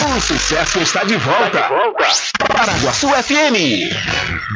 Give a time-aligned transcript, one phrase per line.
[0.00, 1.68] O sucesso está de volta.
[2.46, 3.90] Paraguaçu FM.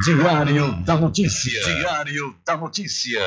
[0.04, 1.61] Diário da Notícia.
[1.65, 3.20] Diário da Notícia.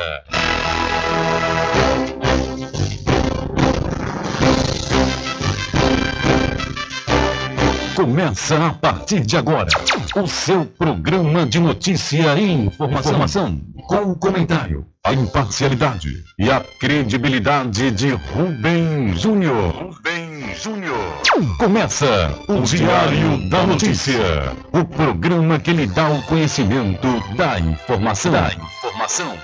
[7.94, 9.68] Começa a partir de agora
[10.14, 16.60] o seu programa de notícia e informação, informação com o comentário, a imparcialidade e a
[16.80, 19.72] credibilidade de Rubem Júnior.
[19.74, 20.25] Rubem
[20.62, 21.22] Júnior.
[21.58, 27.06] Começa o Diário da Notícia, o programa que lhe dá o conhecimento
[27.36, 28.32] da informação.
[28.32, 29.38] Da informação.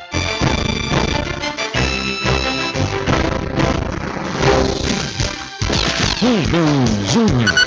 [6.21, 7.67] Rubem Júnior.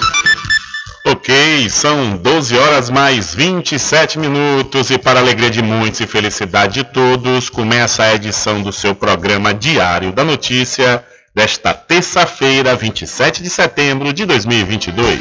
[1.06, 6.84] Ok, são 12 horas mais 27 minutos e para alegria de muitos e felicidade de
[6.84, 11.04] todos, começa a edição do seu programa Diário da Notícia
[11.36, 15.20] desta terça-feira, 27 de setembro de 2022.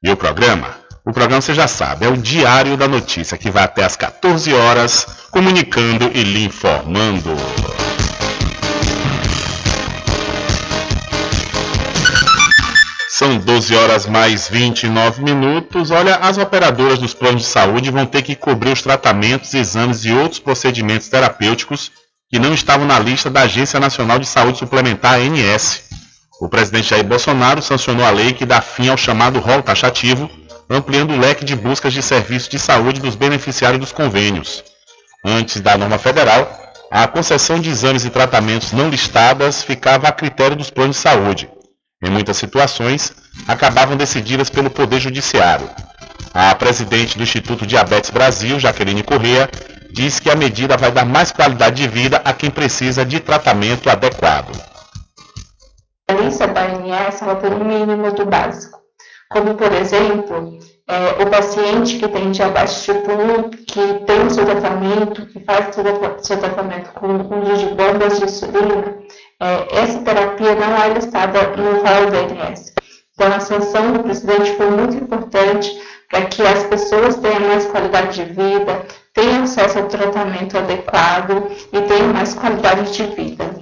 [0.02, 3.64] E o programa o programa você já sabe, é o Diário da Notícia, que vai
[3.64, 7.36] até às 14 horas, comunicando e lhe informando.
[13.16, 15.92] São 12 horas mais 29 minutos.
[15.92, 20.10] Olha, as operadoras dos planos de saúde vão ter que cobrir os tratamentos, exames e
[20.10, 21.92] outros procedimentos terapêuticos
[22.28, 25.84] que não estavam na lista da Agência Nacional de Saúde Suplementar, ANS.
[26.40, 30.28] O presidente Jair Bolsonaro sancionou a lei que dá fim ao chamado rol taxativo
[30.68, 34.64] ampliando o leque de buscas de serviços de saúde dos beneficiários dos convênios.
[35.24, 36.50] Antes da norma federal,
[36.90, 41.48] a concessão de exames e tratamentos não listadas ficava a critério dos planos de saúde.
[42.04, 43.12] Em muitas situações,
[43.48, 45.68] acabavam decididas pelo Poder Judiciário.
[46.34, 49.48] A presidente do Instituto Diabetes Brasil, Jaqueline Correa,
[49.90, 53.88] diz que a medida vai dar mais qualidade de vida a quem precisa de tratamento
[53.88, 54.52] adequado.
[56.10, 58.84] A lista da ANS ela tem um mínimo do básico
[59.34, 64.44] como por exemplo, é, o paciente que tem diabetes tipo 1, que tem o seu
[64.44, 68.96] tratamento, que faz o seu tratamento com uso de bombas de insulina,
[69.44, 72.72] é, essa terapia não é listada no rol do INS.
[73.14, 75.70] Então, a sanção do presidente foi muito importante
[76.10, 81.80] para que as pessoas tenham mais qualidade de vida, tenham acesso ao tratamento adequado e
[81.82, 83.54] tenham mais qualidade de vida.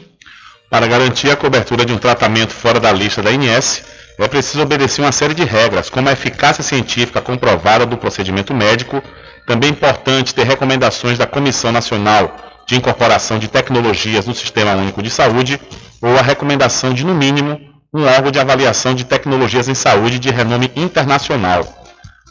[0.70, 3.82] Para garantir a cobertura de um tratamento fora da lista da INS,
[4.18, 9.02] é preciso obedecer uma série de regras, como a eficácia científica comprovada do procedimento médico.
[9.46, 15.02] Também é importante ter recomendações da Comissão Nacional de Incorporação de Tecnologias no Sistema Único
[15.02, 15.60] de Saúde
[16.00, 17.60] ou a recomendação de, no mínimo,
[17.94, 21.62] um órgão de avaliação de tecnologias em saúde de renome internacional.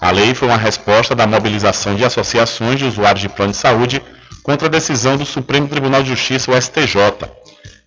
[0.01, 4.01] A lei foi uma resposta da mobilização de associações de usuários de plano de saúde
[4.41, 6.97] contra a decisão do Supremo Tribunal de Justiça, o STJ.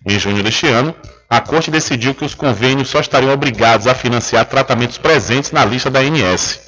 [0.07, 0.95] Em junho deste ano,
[1.29, 5.89] a Corte decidiu que os convênios só estariam obrigados a financiar tratamentos presentes na lista
[5.89, 6.59] da ANS.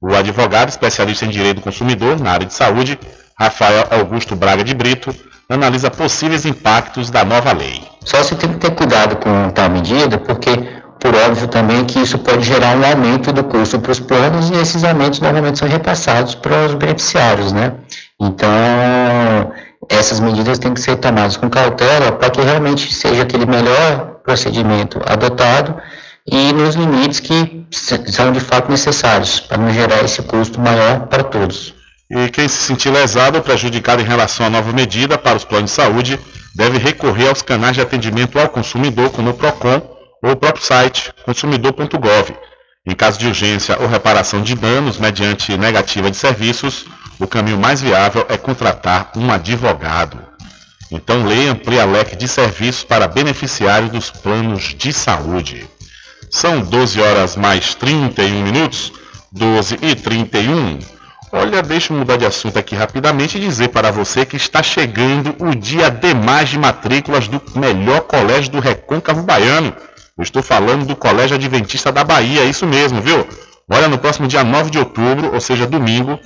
[0.00, 2.98] O advogado especialista em direito do consumidor na área de saúde,
[3.38, 5.14] Rafael Augusto Braga de Brito,
[5.48, 7.82] analisa possíveis impactos da nova lei.
[8.04, 10.50] Só se tem que ter cuidado com tal medida, porque
[10.98, 14.54] por óbvio também que isso pode gerar um aumento do custo para os planos e
[14.54, 17.74] esses aumentos normalmente são repassados para os beneficiários, né?
[18.18, 18.48] Então,
[19.88, 25.00] essas medidas têm que ser tomadas com cautela para que realmente seja aquele melhor procedimento
[25.06, 25.76] adotado
[26.26, 31.22] e nos limites que são de fato necessários para não gerar esse custo maior para
[31.22, 31.75] todos.
[32.10, 35.70] E quem se sentir lesado ou prejudicado em relação à nova medida para os planos
[35.70, 36.20] de saúde
[36.54, 39.82] deve recorrer aos canais de atendimento ao consumidor, como o PROCON
[40.22, 42.34] ou o próprio site consumidor.gov.
[42.86, 46.86] Em caso de urgência ou reparação de danos mediante negativa de serviços,
[47.18, 50.22] o caminho mais viável é contratar um advogado.
[50.92, 55.68] Então leia amplia leque de serviços para beneficiários dos planos de saúde.
[56.30, 58.92] São 12 horas mais 31 minutos,
[59.32, 60.95] 12 e 31.
[61.38, 65.36] Olha, deixa eu mudar de assunto aqui rapidamente e dizer para você que está chegando
[65.38, 69.76] o dia D mais de matrículas do melhor colégio do Recôncavo Baiano.
[70.16, 73.28] Eu estou falando do Colégio Adventista da Bahia, é isso mesmo, viu?
[73.70, 76.18] Olha, no próximo dia 9 de outubro, ou seja, domingo,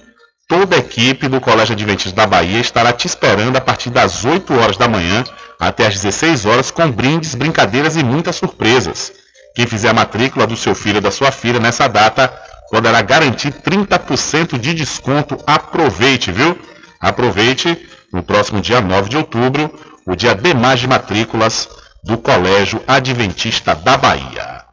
[0.49, 4.55] toda a equipe do Colégio Adventista da Bahia estará te esperando a partir das 8
[4.61, 5.25] horas da manhã
[5.59, 9.13] até as 16 horas com brindes, brincadeiras e muitas surpresas.
[9.57, 12.33] Quem fizer a matrícula do seu filho ou da sua filha nessa data
[12.71, 15.37] poderá garantir 30% de desconto.
[15.47, 16.57] Aproveite, viu?
[17.01, 17.77] Aproveite
[18.13, 19.73] no próximo dia 9 de outubro,
[20.07, 21.69] o dia de mais de matrículas
[22.05, 24.65] do Colégio Adventista da Bahia.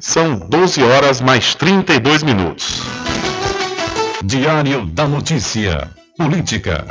[0.00, 2.80] São 12 horas mais 32 minutos.
[4.22, 5.90] Diário da Notícia.
[6.16, 6.86] Política.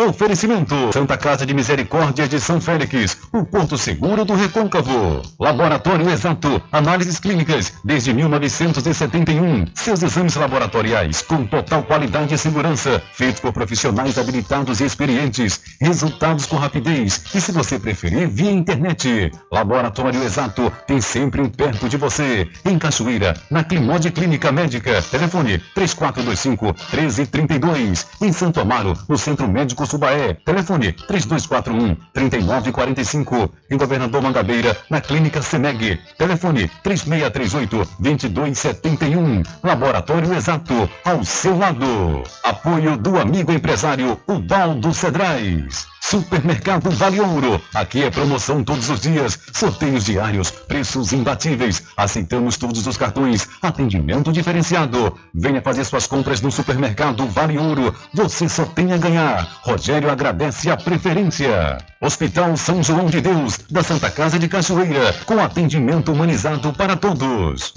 [0.00, 5.22] Oferecimento: Santa Casa de Misericórdia de São Félix, o Porto Seguro do Recôncavo.
[5.40, 9.66] Laboratório Exato, análises clínicas desde 1971.
[9.74, 15.60] Seus exames laboratoriais com total qualidade e segurança, feitos por profissionais habilitados e experientes.
[15.80, 19.32] Resultados com rapidez e, se você preferir, via internet.
[19.50, 22.48] Laboratório Exato tem sempre um perto de você.
[22.64, 25.02] Em Cachoeira, na Climode Clínica Médica.
[25.02, 28.06] Telefone 3425 1332.
[28.22, 30.34] Em Santo Amaro, no Centro Médico Subaé.
[30.44, 33.50] Telefone 3241 3945.
[33.70, 35.98] Em Governador Mangabeira, na Clínica Seneg.
[36.16, 39.42] Telefone 3638 2271.
[39.64, 42.22] Laboratório Exato, ao seu lado.
[42.44, 45.88] Apoio do amigo empresário Ubaldo Cedrais.
[46.00, 47.60] Supermercado Vale Ouro.
[47.74, 51.82] Aqui é promoção todos os dias, sorteios diários, preços imbatíveis.
[51.94, 55.14] Aceitamos todos os cartões, atendimento diferenciado.
[55.34, 57.94] Venha fazer suas compras no Supermercado Vale Ouro.
[58.14, 59.60] Você só tem a ganhar.
[59.78, 61.78] Rogério agradece a preferência.
[62.00, 67.74] Hospital São João de Deus, da Santa Casa de Cachoeira, com atendimento humanizado para todos.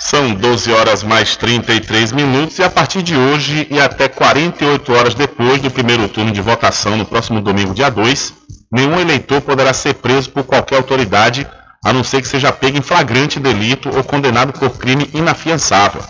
[0.00, 5.14] São 12 horas mais 33 minutos e a partir de hoje e até 48 horas
[5.14, 8.32] depois do primeiro turno de votação no próximo domingo, dia 2,
[8.72, 11.46] nenhum eleitor poderá ser preso por qualquer autoridade,
[11.84, 16.02] a não ser que seja pego em flagrante delito ou condenado por crime inafiançável.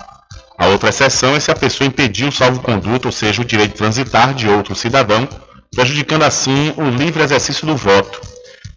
[0.59, 3.79] A outra exceção é se a pessoa impediu o salvo-conduto, ou seja, o direito de
[3.79, 5.29] transitar de outro cidadão,
[5.75, 8.21] prejudicando assim o livre exercício do voto.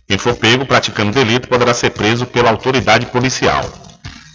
[0.07, 3.63] Quem for pego praticando delito poderá ser preso pela autoridade policial.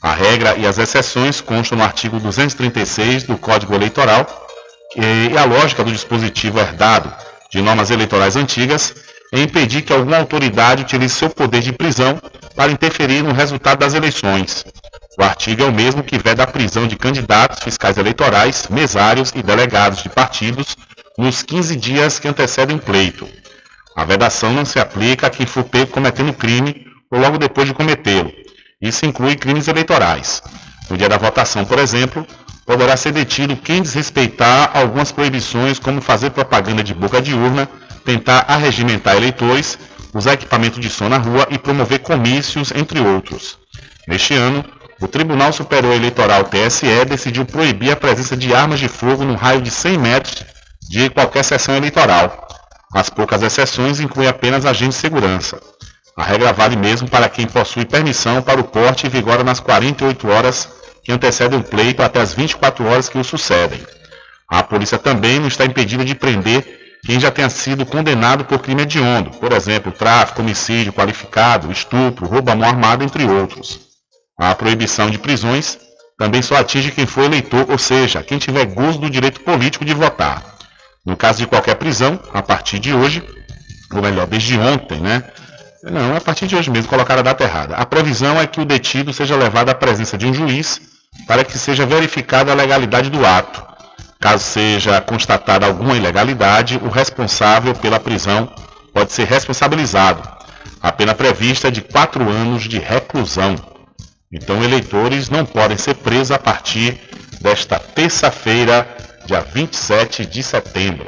[0.00, 4.26] A regra e as exceções constam no artigo 236 do Código Eleitoral
[4.96, 7.12] e a lógica do dispositivo herdado
[7.50, 8.94] de normas eleitorais antigas
[9.32, 12.20] é impedir que alguma autoridade utilize seu poder de prisão
[12.54, 14.64] para interferir no resultado das eleições.
[15.18, 19.42] O artigo é o mesmo que veda a prisão de candidatos, fiscais eleitorais, mesários e
[19.42, 20.76] delegados de partidos
[21.16, 23.28] nos 15 dias que antecedem o pleito.
[23.96, 27.74] A vedação não se aplica a quem for pego cometendo crime ou logo depois de
[27.74, 28.32] cometê-lo,
[28.84, 30.42] isso inclui crimes eleitorais.
[30.90, 32.26] No dia da votação, por exemplo,
[32.66, 37.66] poderá ser detido quem desrespeitar algumas proibições, como fazer propaganda de boca de urna,
[38.04, 39.78] tentar arregimentar eleitores,
[40.12, 43.56] usar equipamento de som na rua e promover comícios, entre outros.
[44.06, 44.62] Neste ano,
[45.00, 49.60] o Tribunal Superior Eleitoral TSE decidiu proibir a presença de armas de fogo no raio
[49.60, 50.44] de 100 metros
[50.88, 52.46] de qualquer sessão eleitoral.
[52.94, 55.60] As poucas exceções incluem apenas agentes de segurança.
[56.16, 60.28] A regra vale mesmo para quem possui permissão para o porte e vigora nas 48
[60.28, 60.68] horas
[61.02, 63.80] que antecedem o pleito até as 24 horas que o sucedem.
[64.48, 68.82] A polícia também não está impedida de prender quem já tenha sido condenado por crime
[68.82, 73.93] hediondo, por exemplo, tráfico, homicídio qualificado, estupro, roubo à mão armada, entre outros.
[74.38, 75.78] A proibição de prisões
[76.18, 79.94] também só atinge quem for eleitor, ou seja, quem tiver gozo do direito político de
[79.94, 80.42] votar.
[81.04, 83.22] No caso de qualquer prisão, a partir de hoje,
[83.92, 85.22] ou melhor, desde ontem, né,
[85.82, 87.76] não, a partir de hoje mesmo, colocaram a data errada.
[87.76, 90.80] A previsão é que o detido seja levado à presença de um juiz
[91.26, 93.62] para que seja verificada a legalidade do ato.
[94.18, 98.50] Caso seja constatada alguma ilegalidade, o responsável pela prisão
[98.94, 100.26] pode ser responsabilizado.
[100.82, 103.54] A pena prevista é de quatro anos de reclusão.
[104.34, 107.00] Então, eleitores não podem ser presos a partir
[107.40, 108.84] desta terça-feira,
[109.26, 111.06] dia 27 de setembro.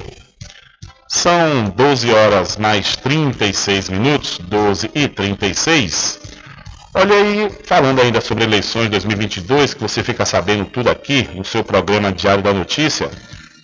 [1.08, 6.20] São 12 horas mais 36 minutos, 12 e 36.
[6.94, 11.64] Olha aí, falando ainda sobre eleições 2022, que você fica sabendo tudo aqui no seu
[11.64, 13.10] programa Diário da Notícia,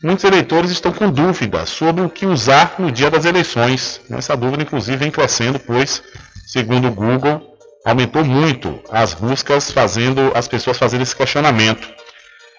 [0.02, 4.00] muitos eleitores estão com dúvidas sobre o que usar no dia das eleições.
[4.11, 6.02] Essa dúvida, inclusive, vem crescendo, pois,
[6.47, 7.51] segundo o Google,
[7.84, 11.88] aumentou muito as buscas fazendo as pessoas fazerem esse questionamento.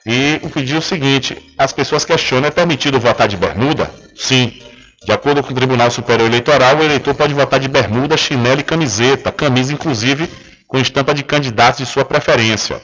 [0.06, 3.90] E o pedido é o seguinte: as pessoas questionam: é permitido votar de bermuda?
[4.16, 4.60] Sim.
[5.06, 8.64] De acordo com o Tribunal Superior Eleitoral, o eleitor pode votar de bermuda, chinelo e
[8.64, 10.30] camiseta, camisa inclusive
[10.66, 12.82] com estampa de candidatos de sua preferência.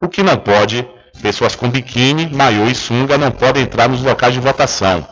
[0.00, 0.86] O que não pode,
[1.22, 5.06] pessoas com biquíni, maiô e sunga não podem entrar nos locais de votação.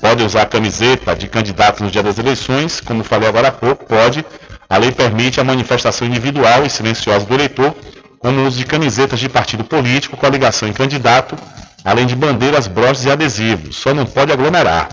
[0.00, 4.24] Pode usar camiseta de candidato no dia das eleições, como falei agora há pouco, pode.
[4.68, 7.74] A lei permite a manifestação individual e silenciosa do eleitor,
[8.18, 11.36] como o uso de camisetas de partido político com a ligação em candidato,
[11.84, 13.76] além de bandeiras, broches e adesivos.
[13.76, 14.88] Só não pode aglomerar.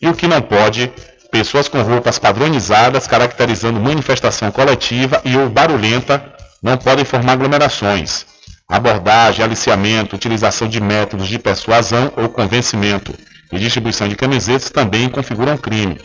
[0.00, 0.92] E o que não pode,
[1.30, 6.22] pessoas com roupas padronizadas caracterizando manifestação coletiva e ou barulhenta
[6.62, 8.26] não podem formar aglomerações.
[8.68, 13.14] Abordagem, aliciamento, utilização de métodos de persuasão ou convencimento
[13.50, 15.98] e distribuição de camisetas também configuram crime.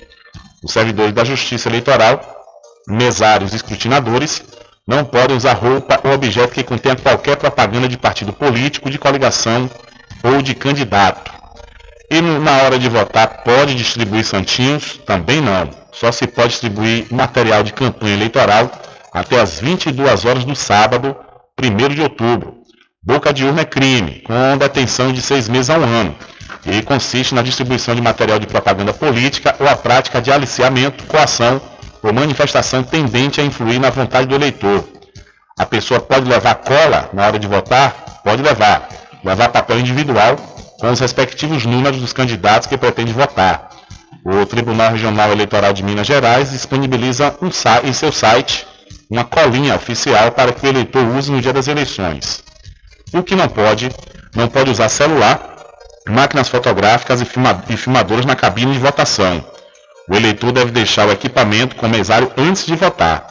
[0.64, 2.43] Os servidores da Justiça Eleitoral,
[2.88, 4.44] mesários escrutinadores
[4.88, 9.70] não podem usar roupa ou objeto que contenha qualquer propaganda de partido político, de coligação
[10.24, 11.32] ou de candidato.
[12.12, 15.00] E na hora de votar, pode distribuir santinhos?
[15.06, 15.70] Também não.
[15.92, 18.70] Só se pode distribuir material de campanha eleitoral
[19.12, 21.16] até as 22 horas do sábado,
[21.62, 22.64] 1 de outubro.
[23.02, 26.16] Boca de urna é crime, com detenção de seis meses a um ano,
[26.66, 31.62] e consiste na distribuição de material de propaganda política ou a prática de aliciamento, coação
[32.04, 34.84] ou manifestação tendente a influir na vontade do eleitor.
[35.58, 38.22] A pessoa pode levar cola na hora de votar?
[38.24, 38.90] Pode levar.
[39.24, 40.36] Levar papel individual
[40.80, 43.70] com os respectivos números dos candidatos que pretende votar.
[44.26, 47.50] O Tribunal Regional Eleitoral de Minas Gerais disponibiliza um,
[47.88, 48.68] em seu site
[49.10, 52.44] uma colinha oficial para que o eleitor use no dia das eleições.
[53.14, 53.92] E o que não pode,
[54.36, 55.56] não pode usar celular,
[56.10, 59.44] máquinas fotográficas e, filma, e filmadoras na cabine de votação.
[60.10, 63.26] O eleitor deve deixar o equipamento com o mesário antes de votar.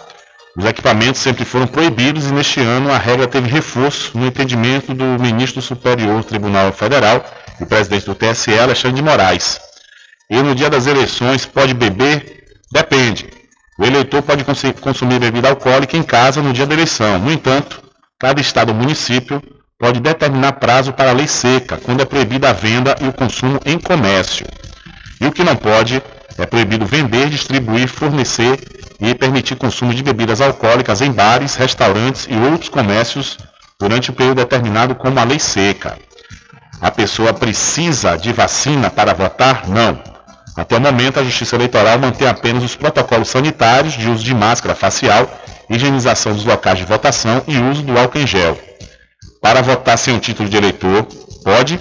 [0.57, 5.05] Os equipamentos sempre foram proibidos e neste ano a regra teve reforço no entendimento do
[5.21, 7.25] ministro do Superior Tribunal Federal,
[7.61, 9.61] o presidente do TSE, Alexandre de Moraes.
[10.31, 12.45] E no dia das eleições pode beber?
[12.71, 13.29] Depende.
[13.79, 14.45] O eleitor pode
[14.81, 17.19] consumir bebida alcoólica em casa no dia da eleição.
[17.19, 17.83] No entanto,
[18.19, 19.43] cada estado ou município
[19.79, 23.59] pode determinar prazo para a lei seca, quando é proibida a venda e o consumo
[23.65, 24.47] em comércio.
[25.21, 26.03] E o que não pode
[26.39, 28.59] é proibido vender, distribuir, fornecer
[29.01, 33.39] e permitir consumo de bebidas alcoólicas em bares, restaurantes e outros comércios
[33.79, 35.99] durante um período determinado como a lei seca.
[36.81, 39.69] A pessoa precisa de vacina para votar?
[39.69, 40.01] Não.
[40.57, 44.75] Até o momento, a Justiça Eleitoral mantém apenas os protocolos sanitários de uso de máscara
[44.75, 45.31] facial,
[45.71, 48.59] higienização dos locais de votação e uso do álcool em gel.
[49.41, 51.07] Para votar sem o título de eleitor,
[51.45, 51.81] pode.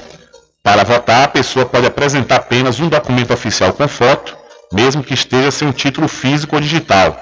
[0.63, 4.37] Para votar, a pessoa pode apresentar apenas um documento oficial com foto,
[4.71, 7.19] mesmo que esteja sem título físico ou digital.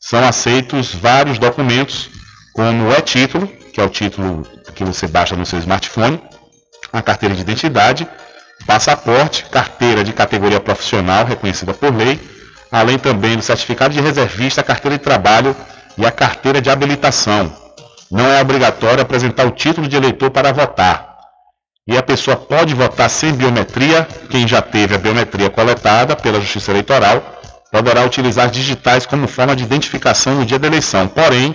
[0.00, 2.10] São aceitos vários documentos,
[2.54, 6.20] como o e-título, que é o título que você baixa no seu smartphone,
[6.92, 8.06] a carteira de identidade,
[8.66, 12.20] passaporte, carteira de categoria profissional reconhecida por lei,
[12.70, 15.56] além também do certificado de reservista, a carteira de trabalho
[15.96, 17.52] e a carteira de habilitação.
[18.10, 21.13] Não é obrigatório apresentar o título de eleitor para votar.
[21.86, 26.70] E a pessoa pode votar sem biometria, quem já teve a biometria coletada pela Justiça
[26.70, 27.22] Eleitoral
[27.70, 31.08] poderá utilizar digitais como forma de identificação no dia da eleição.
[31.08, 31.54] Porém,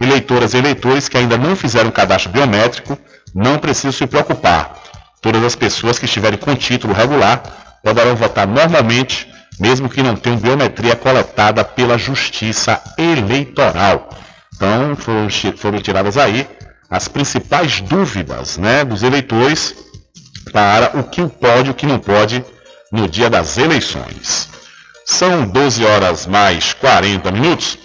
[0.00, 2.96] eleitoras e eleitores que ainda não fizeram cadastro biométrico
[3.34, 4.80] não precisam se preocupar.
[5.20, 7.42] Todas as pessoas que estiverem com título regular
[7.82, 9.30] poderão votar normalmente,
[9.60, 14.08] mesmo que não tenham biometria coletada pela Justiça Eleitoral.
[14.54, 16.48] Então, foram, foram tiradas aí
[16.90, 19.74] as principais dúvidas né, dos eleitores
[20.52, 22.44] para o que pode e o que não pode
[22.92, 24.48] no dia das eleições.
[25.04, 27.78] São 12 horas mais 40 minutos.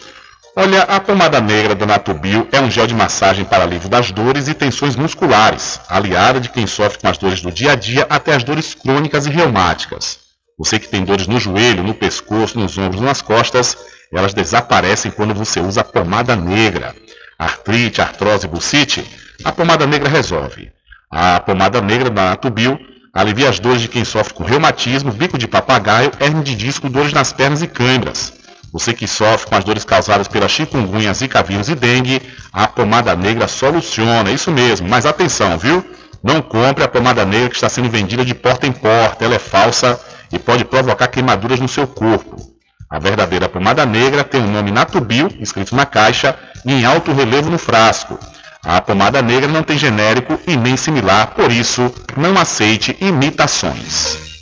[0.56, 4.48] Olha, a pomada negra da Natubio é um gel de massagem para alívio das dores
[4.48, 8.36] e tensões musculares, aliada de quem sofre com as dores do dia a dia até
[8.36, 10.20] as dores crônicas e reumáticas.
[10.58, 13.78] Você que tem dores no joelho, no pescoço, nos ombros, nas costas,
[14.14, 16.94] elas desaparecem quando você usa a pomada negra.
[17.42, 19.04] Artrite, artrose, bucite,
[19.44, 20.72] a pomada negra resolve.
[21.10, 22.80] A pomada negra da Natubio
[23.12, 27.14] alivia as dores de quem sofre com reumatismo, bico de papagaio, hernia de disco, dores
[27.14, 28.32] nas pernas e câimbras.
[28.72, 32.22] Você que sofre com as dores causadas pela chikungunya, zika vírus e dengue,
[32.54, 35.84] A pomada negra soluciona, isso mesmo, mas atenção, viu?
[36.22, 39.40] Não compre a pomada negra que está sendo vendida de porta em porta, ela é
[39.40, 40.00] falsa
[40.32, 42.51] e pode provocar queimaduras no seu corpo.
[42.92, 47.50] A verdadeira pomada negra tem o nome Natubio escrito na caixa e em alto relevo
[47.50, 48.20] no frasco.
[48.62, 54.31] A pomada negra não tem genérico e nem similar, por isso, não aceite imitações.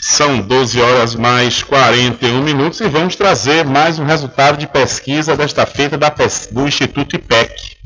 [0.00, 5.66] São 12 horas mais 41 minutos e vamos trazer mais um resultado de pesquisa desta
[5.66, 5.98] feita
[6.50, 7.76] do Instituto IPEC.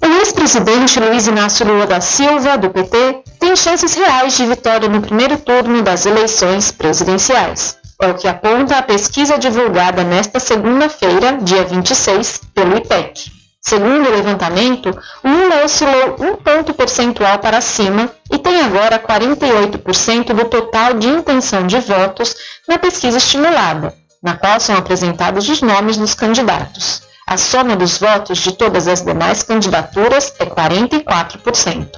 [0.00, 5.00] O ex-presidente Luiz Inácio Lula da Silva, do PT, tem chances reais de vitória no
[5.00, 7.76] primeiro turno das eleições presidenciais.
[8.00, 13.35] É o que aponta a pesquisa divulgada nesta segunda-feira, dia 26, pelo IPEC.
[13.68, 20.44] Segundo o levantamento, Lula oscilou um ponto percentual para cima e tem agora 48% do
[20.44, 22.36] total de intenção de votos
[22.68, 23.92] na pesquisa estimulada,
[24.22, 27.02] na qual são apresentados os nomes dos candidatos.
[27.26, 31.88] A soma dos votos de todas as demais candidaturas é 44%.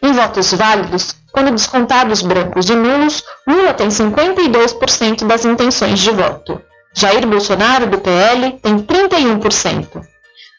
[0.00, 6.62] Em votos válidos, quando descontados brancos e nulos, Lula tem 52% das intenções de voto.
[6.94, 10.06] Jair Bolsonaro, do PL, tem 31%.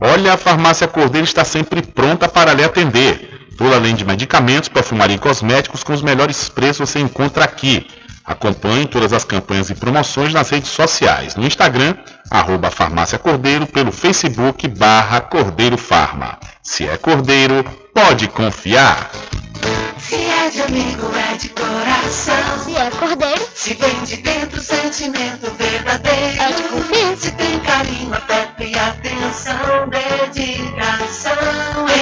[0.00, 3.32] Olha, a farmácia Cordeiro está sempre pronta para lhe atender.
[3.56, 7.86] Toda além de medicamentos, perfumaria e cosméticos com os melhores preços você encontra aqui.
[8.24, 11.94] Acompanhe todas as campanhas e promoções nas redes sociais, no Instagram,
[12.30, 16.38] arroba Farmácia Cordeiro, pelo Facebook, barra Cordeiro Farma.
[16.62, 19.10] Se é Cordeiro, pode confiar.
[19.98, 22.58] Se é de amigo, é de coração.
[22.64, 26.42] Se é cordeiro, Se vem de dentro, sentimento verdadeiro.
[26.42, 27.16] É de confiança.
[27.16, 31.32] Se tem carinho, afeto e atenção, dedicação.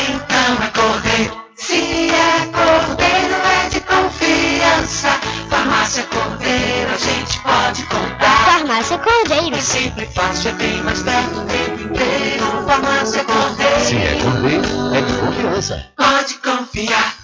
[0.09, 1.45] Então é cordeiro.
[1.57, 5.20] Se é cordeiro, é de confiança.
[5.91, 8.45] Farmácia Cordeiro, a gente pode contar.
[8.45, 9.57] farmácia cordeiro.
[9.57, 12.45] É sempre fácil, é bem mais perto do tempo inteiro.
[12.65, 13.81] Farmácia Cordeiro.
[13.81, 15.87] Se é cordeiro, é de confiança.
[15.97, 17.17] Pode confiar.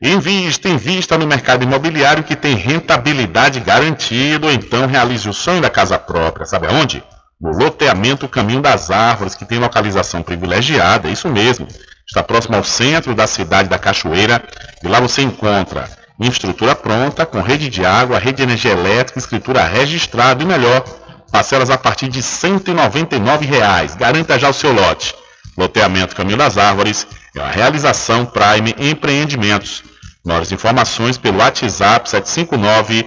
[0.00, 5.98] Invista, invista no mercado imobiliário que tem rentabilidade garantida, então realize o sonho da casa
[5.98, 6.46] própria.
[6.46, 7.04] Sabe aonde?
[7.38, 11.68] No loteamento Caminho das Árvores, que tem localização privilegiada, isso mesmo.
[12.08, 14.42] Está próximo ao centro da cidade da Cachoeira
[14.82, 19.62] e lá você encontra infraestrutura pronta, com rede de água, rede de energia elétrica, escritura
[19.64, 20.84] registrada e melhor,
[21.32, 23.96] Parcelas a partir de 199 reais.
[23.96, 25.14] Garanta já o seu lote.
[25.56, 29.82] Loteamento Caminho das Árvores é uma realização Prime Empreendimentos.
[30.22, 33.06] Maiores informações pelo WhatsApp 759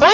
[0.00, 0.08] 1000.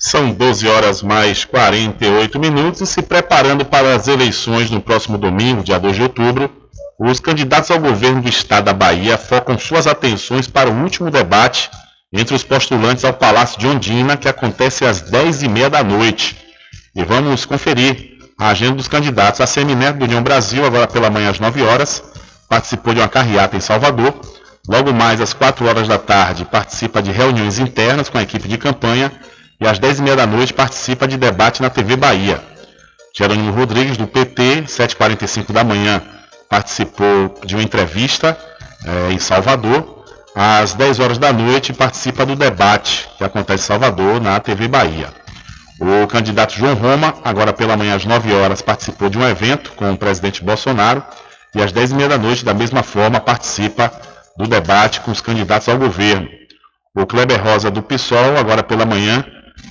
[0.00, 5.78] São 12 horas mais 48 minutos se preparando para as eleições no próximo domingo, dia
[5.78, 6.50] 2 de outubro,
[6.98, 11.70] os candidatos ao governo do estado da Bahia focam suas atenções para o último debate
[12.10, 16.38] entre os postulantes ao Palácio de Ondina, que acontece às 10h30 da noite.
[16.96, 19.42] E vamos conferir a agenda dos candidatos.
[19.42, 22.02] A Semineto do União Brasil, agora pela manhã às 9 horas,
[22.50, 24.12] participou de uma carreata em Salvador.
[24.68, 28.58] Logo mais às 4 horas da tarde, participa de reuniões internas com a equipe de
[28.58, 29.10] campanha
[29.60, 32.40] e às 10h30 da noite participa de debate na TV Bahia.
[33.16, 36.00] Jerônimo Rodrigues, do PT, 7h45 da manhã,
[36.48, 38.38] participou de uma entrevista
[38.84, 39.98] é, em Salvador.
[40.34, 45.08] Às 10 horas da noite participa do debate que acontece em Salvador, na TV Bahia.
[45.80, 49.90] O candidato João Roma, agora pela manhã às 9 horas, participou de um evento com
[49.90, 51.02] o presidente Bolsonaro
[51.54, 53.90] e às 10h30 da noite, da mesma forma, participa
[54.40, 56.28] do debate com os candidatos ao governo.
[56.94, 59.24] O Kleber Rosa do PSOL, agora pela manhã,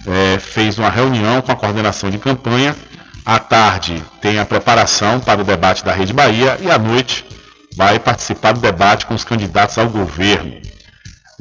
[0.08, 2.76] é, fez uma reunião com a coordenação de campanha.
[3.26, 7.26] À tarde tem a preparação para o debate da Rede Bahia e à noite
[7.76, 10.54] vai participar do debate com os candidatos ao governo.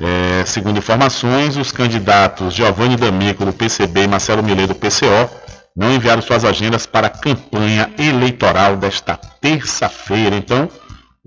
[0.01, 5.29] É, segundo informações, os candidatos Giovanni D'Amico do PCB e Marcelo Millet do PCO
[5.77, 10.37] não enviaram suas agendas para a campanha eleitoral desta terça-feira.
[10.37, 10.69] Então,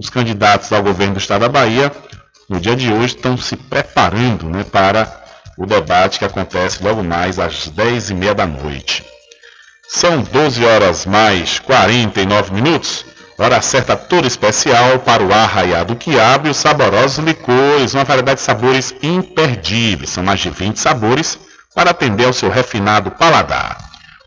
[0.02, 1.92] os candidatos ao governo do estado da Bahia,
[2.50, 5.22] no dia de hoje, estão se preparando né, para
[5.56, 9.06] o debate que acontece logo mais às 10h30 da noite.
[9.88, 13.06] São 12 horas mais 49 minutos.
[13.38, 18.46] Hora certa toda especial para o arraiado quiabo e os saborosos licores, uma variedade de
[18.46, 20.10] sabores imperdíveis.
[20.10, 21.38] São mais de 20 sabores
[21.76, 23.78] para atender ao seu refinado paladar.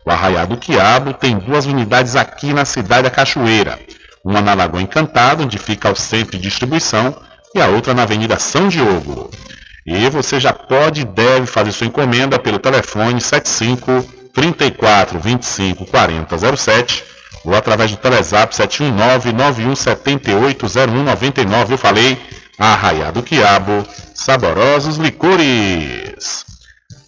[0.05, 3.77] O arraiado quiabo tem duas unidades aqui na cidade da Cachoeira.
[4.25, 7.15] Uma na Lagoa Encantada, onde fica o centro de distribuição,
[7.53, 9.29] e a outra na Avenida São Diogo.
[9.85, 16.57] E você já pode e deve fazer sua encomenda pelo telefone 75 34 25 40
[16.57, 17.03] 07
[17.45, 21.73] ou através do Telezap 719 9178 0199.
[21.75, 22.17] Eu falei,
[22.57, 23.85] Arraiado Quiabo,
[24.15, 26.54] saborosos licores.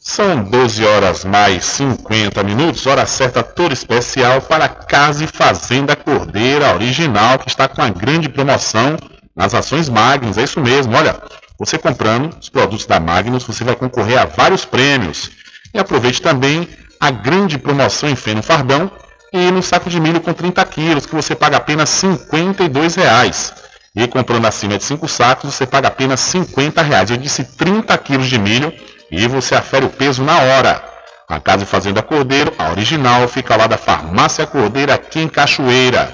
[0.09, 6.73] São 12 horas mais 50 minutos, hora certa toda especial para Casa e Fazenda Cordeira
[6.73, 8.95] Original, que está com a grande promoção
[9.35, 10.37] nas ações Magnus.
[10.37, 11.21] É isso mesmo, olha,
[11.59, 15.29] você comprando os produtos da Magnus, você vai concorrer a vários prêmios.
[15.73, 16.69] E aproveite também
[17.01, 18.89] a grande promoção em feno fardão
[19.33, 23.53] e no saco de milho com 30 quilos, que você paga apenas R$ 52,00.
[23.93, 27.11] E comprando acima de 5 sacos, você paga apenas 50 reais.
[27.11, 28.71] Eu disse 30 quilos de milho
[29.11, 30.83] e você afere o peso na hora.
[31.27, 36.13] A Casa Fazenda Cordeiro, a original, fica lá da Farmácia Cordeira, aqui em Cachoeira.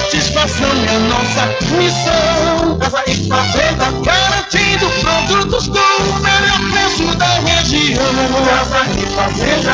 [0.01, 1.45] satisfação é nossa
[1.77, 2.79] missão.
[2.79, 8.01] Casa e Fazenda, garantindo produtos com o melhor preço da região.
[8.47, 9.71] Casa e Fazenda.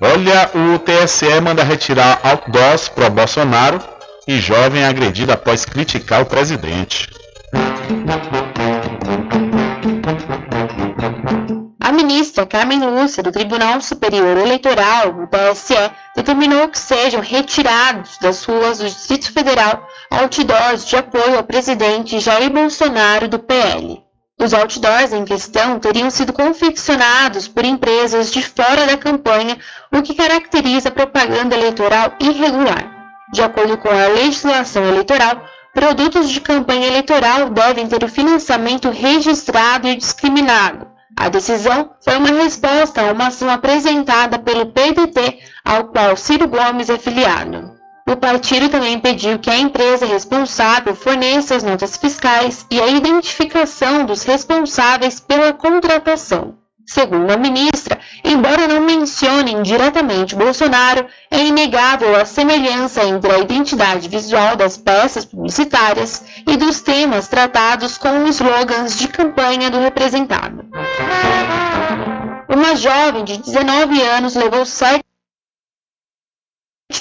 [0.00, 3.80] Olha, o TSE manda retirar outdoors pro Bolsonaro
[4.28, 7.08] e jovem agredido após criticar o presidente.
[11.96, 18.44] A ministra Carmen Lúcia, do Tribunal Superior Eleitoral, o TSE, determinou que sejam retirados das
[18.44, 24.04] ruas do Distrito Federal outdoors de apoio ao presidente Jair Bolsonaro do PL.
[24.38, 29.56] Os outdoors em questão teriam sido confeccionados por empresas de fora da campanha,
[29.90, 33.24] o que caracteriza propaganda eleitoral irregular.
[33.32, 39.88] De acordo com a legislação eleitoral, produtos de campanha eleitoral devem ter o financiamento registrado
[39.88, 40.94] e discriminado.
[41.18, 46.90] A decisão foi uma resposta a uma ação apresentada pelo PDT, ao qual Ciro Gomes
[46.90, 47.74] é filiado.
[48.08, 54.04] O partido também pediu que a empresa responsável forneça as notas fiscais e a identificação
[54.04, 56.54] dos responsáveis pela contratação.
[56.86, 64.08] Segundo a ministra, embora não mencionem diretamente Bolsonaro, é inegável a semelhança entre a identidade
[64.08, 70.64] visual das peças publicitárias e dos temas tratados com os slogans de campanha do representado.
[72.48, 75.04] Uma jovem de 19 anos levou sete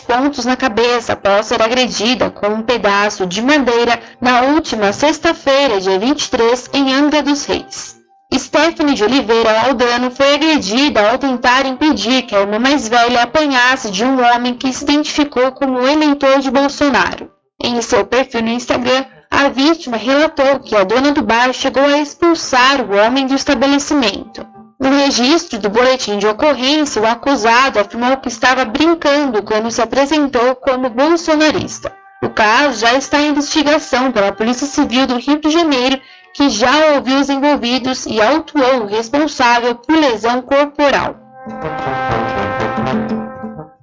[0.08, 6.00] pontos na cabeça após ser agredida com um pedaço de madeira na última sexta-feira, dia
[6.00, 8.05] 23, em Angra dos Reis.
[8.39, 13.91] Stephanie de Oliveira Aldano foi agredida ao tentar impedir que a irmã mais velha apanhasse
[13.91, 17.32] de um homem que se identificou como eleitor de Bolsonaro.
[17.62, 21.98] Em seu perfil no Instagram, a vítima relatou que a dona do bar chegou a
[21.98, 24.45] expulsar o homem do estabelecimento.
[24.80, 30.56] No registro do boletim de ocorrência, o acusado afirmou que estava brincando quando se apresentou
[30.56, 31.93] como bolsonarista.
[32.24, 36.02] O caso já está em investigação pela Polícia Civil do Rio de Janeiro,
[36.36, 41.15] que já ouviu os envolvidos e autuou o responsável por lesão corporal.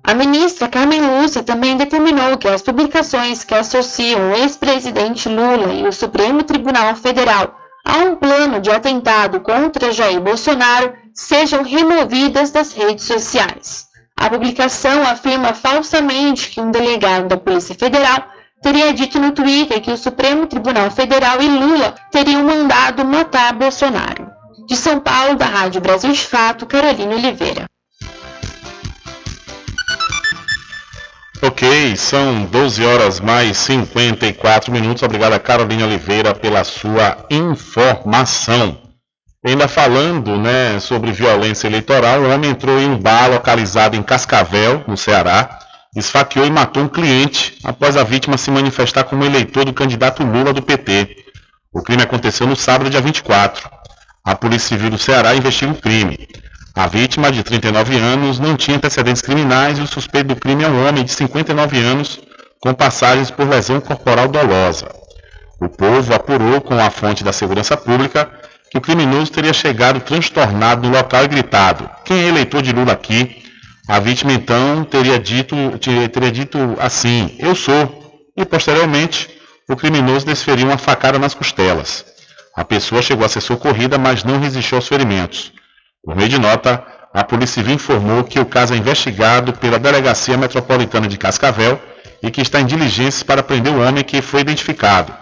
[0.05, 5.89] A ministra Carmen Lúcia também determinou que as publicações que associam o ex-presidente Lula e
[5.89, 12.75] o Supremo Tribunal Federal a um plano de atentado contra Jair Bolsonaro sejam removidas das
[12.75, 13.87] redes sociais.
[14.15, 18.27] A publicação afirma falsamente que um delegado da Polícia Federal
[18.63, 24.31] teria dito no Twitter que o Supremo Tribunal Federal e Lula teriam mandado matar Bolsonaro.
[24.69, 27.65] De São Paulo, da Rádio Brasil de Fato, Carolina Oliveira.
[31.43, 35.03] Ok, são 12 horas mais 54 minutos.
[35.03, 38.79] Obrigado a Carolina Oliveira pela sua informação.
[39.45, 44.85] Ainda falando né, sobre violência eleitoral, o homem entrou em um bar localizado em Cascavel,
[44.87, 45.59] no Ceará,
[45.95, 50.53] esfaqueou e matou um cliente após a vítima se manifestar como eleitor do candidato Lula
[50.53, 51.17] do PT.
[51.73, 53.71] O crime aconteceu no sábado, dia 24.
[54.25, 56.29] A Polícia Civil do Ceará investiga o crime.
[56.75, 60.69] A vítima, de 39 anos, não tinha antecedentes criminais e o suspeito do crime é
[60.69, 62.21] um homem de 59 anos
[62.61, 64.89] com passagens por lesão corporal dolosa.
[65.61, 68.31] O povo apurou com a fonte da segurança pública
[68.71, 72.93] que o criminoso teria chegado transtornado no local e gritado: Quem é eleitor de Lula
[72.93, 73.42] aqui?
[73.93, 75.55] A vítima então teria dito,
[76.11, 78.23] teria dito assim: Eu sou.
[78.35, 79.29] E posteriormente,
[79.69, 82.03] o criminoso desferiu uma facada nas costelas.
[82.57, 85.53] A pessoa chegou a ser socorrida, mas não resistiu aos ferimentos.
[86.03, 90.39] Por meio de nota, a Polícia Civil informou que o caso é investigado pela Delegacia
[90.39, 91.79] Metropolitana de Cascavel
[92.23, 95.13] e que está em diligências para prender o homem que foi identificado.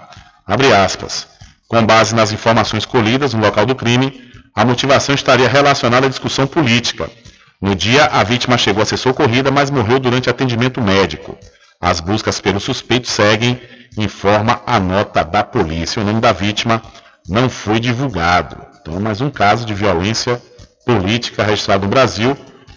[0.85, 1.27] Aspas.
[1.67, 6.47] Com base nas informações colhidas no local do crime, a motivação estaria relacionada à discussão
[6.47, 7.11] política.
[7.61, 11.37] No dia, a vítima chegou a ser socorrida, mas morreu durante atendimento médico.
[11.79, 13.61] As buscas pelo suspeito seguem,
[13.99, 16.01] informa a nota da polícia.
[16.01, 16.81] O nome da vítima
[17.29, 18.57] não foi divulgado.
[18.81, 20.41] Então, mais um caso de violência
[20.87, 22.37] política registrado no Brasil,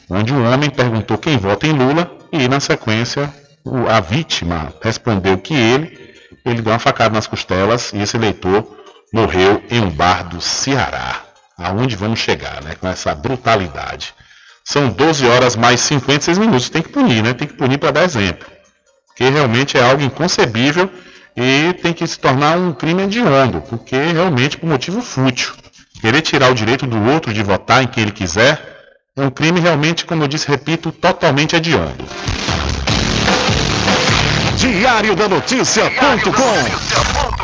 [0.09, 3.33] onde um homem perguntou quem vota em Lula e, na sequência,
[3.89, 6.13] a vítima respondeu que ele,
[6.45, 8.67] ele deu uma facada nas costelas e esse eleitor
[9.13, 11.21] morreu em um bar do Ceará.
[11.57, 12.75] Aonde vamos chegar, né?
[12.75, 14.13] Com essa brutalidade.
[14.63, 16.69] São 12 horas mais 56 minutos.
[16.69, 17.33] Tem que punir, né?
[17.33, 18.47] Tem que punir para dar exemplo.
[19.07, 20.89] Porque realmente é algo inconcebível
[21.35, 25.51] e tem que se tornar um crime hediondo, porque realmente por motivo fútil.
[26.01, 28.73] Querer tirar o direito do outro de votar em quem ele quiser
[29.15, 32.05] é um crime realmente, como eu disse, repito, totalmente hediondo.
[34.57, 35.27] Diário da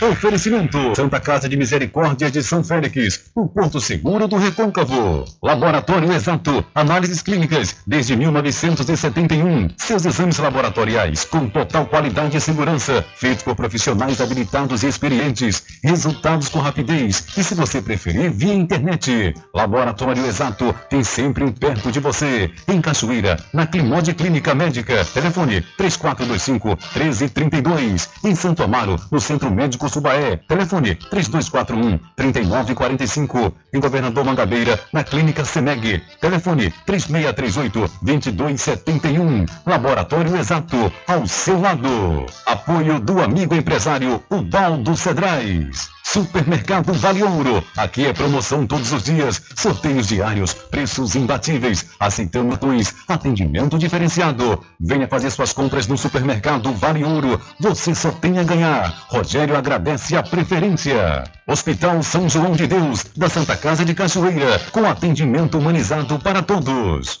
[0.00, 5.24] Oferecimento: Santa Casa de Misericórdia de São Félix, o Porto Seguro do Recôncavo.
[5.42, 9.70] Laboratório Exato, análises clínicas desde 1971.
[9.76, 15.64] Seus exames laboratoriais com total qualidade e segurança, feitos por profissionais habilitados e experientes.
[15.82, 19.34] Resultados com rapidez e, se você preferir, via internet.
[19.52, 22.48] Laboratório Exato tem sempre um perto de você.
[22.68, 25.04] Em Cachoeira, na Climode Clínica Médica.
[25.06, 28.08] Telefone 3425 1332.
[28.22, 30.36] Em Santo Amaro, no Centro Médico Subaé.
[30.48, 33.52] Telefone 3241 3945.
[33.72, 36.02] Em Governador Mangabeira, na Clínica Semeg.
[36.20, 39.46] Telefone 3638 2271.
[39.66, 42.26] Laboratório Exato, ao seu lado.
[42.46, 45.97] Apoio do amigo empresário Ubaldo Cedrais.
[46.10, 47.62] Supermercado Vale Ouro.
[47.76, 54.64] Aqui é promoção todos os dias, sorteios diários, preços imbatíveis, aceitando cartões, atendimento diferenciado.
[54.80, 57.38] Venha fazer suas compras no Supermercado Vale Ouro.
[57.60, 59.04] Você só tem a ganhar.
[59.08, 61.24] Rogério agradece a preferência.
[61.46, 67.20] Hospital São João de Deus, da Santa Casa de Cachoeira, com atendimento humanizado para todos.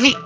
[0.00, 0.16] 1000.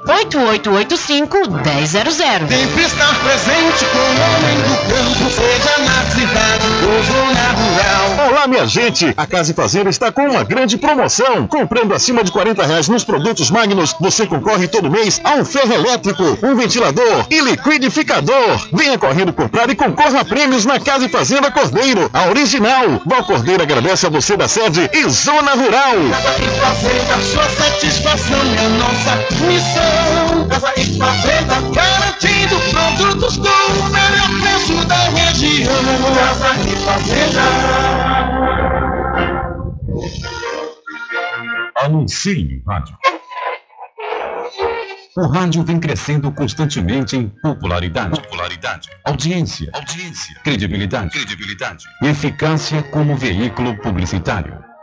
[2.49, 8.29] Sempre estar presente com o homem do campo, seja na cidade ou zona rural.
[8.29, 9.13] Olá, minha gente!
[9.17, 11.47] A Casa e Fazenda está com uma grande promoção.
[11.49, 15.73] Comprando acima de 40 reais nos produtos Magnus, você concorre todo mês a um ferro
[15.73, 18.69] elétrico, um ventilador e liquidificador.
[18.73, 23.03] Venha correndo comprar e concorra a prêmios na Casa e Fazenda Cordeiro, a original.
[23.05, 25.97] Val Cordeiro agradece a você da sede e Zona Rural.
[26.11, 29.64] Casa e Fazenda, sua satisfação é nossa missão.
[30.49, 35.75] Casa e Fazenda, garantindo produtos com o melhor preço da região.
[36.15, 37.43] Casa e Fazenda.
[41.77, 42.97] Anuncie rádio.
[45.17, 53.17] O rádio vem crescendo constantemente em popularidade, popularidade, audiência, audiência, credibilidade, credibilidade, e eficácia como
[53.17, 54.74] veículo publicitário.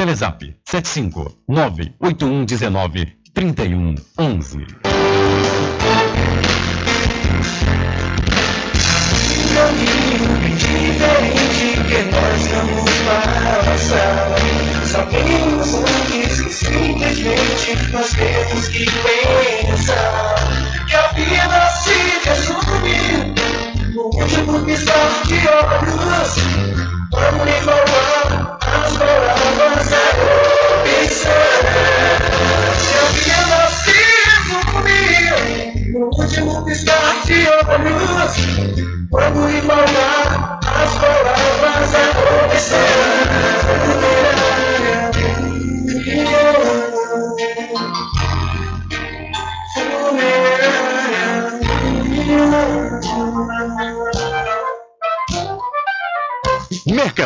[0.00, 4.66] Telezap 75 98119 3111.
[9.52, 12.88] caminho diferente que nós vamos.
[14.86, 20.34] Sabemos antes simplesmente nós temos que pensar
[20.88, 22.00] que a vida se
[23.96, 25.20] último de.
[27.12, 29.29] Vamos enrolar as palavras
[38.38, 39.08] olhos.
[39.10, 39.89] Vamos embalar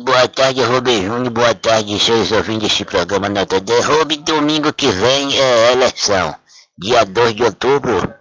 [0.04, 1.30] Boa tarde, Rubem Júnior.
[1.30, 3.86] Boa tarde, seus ouvintes deste programa Nota 10.
[3.86, 6.34] Rubem, domingo que vem é eleição.
[6.78, 8.14] Dia 2 de outubro.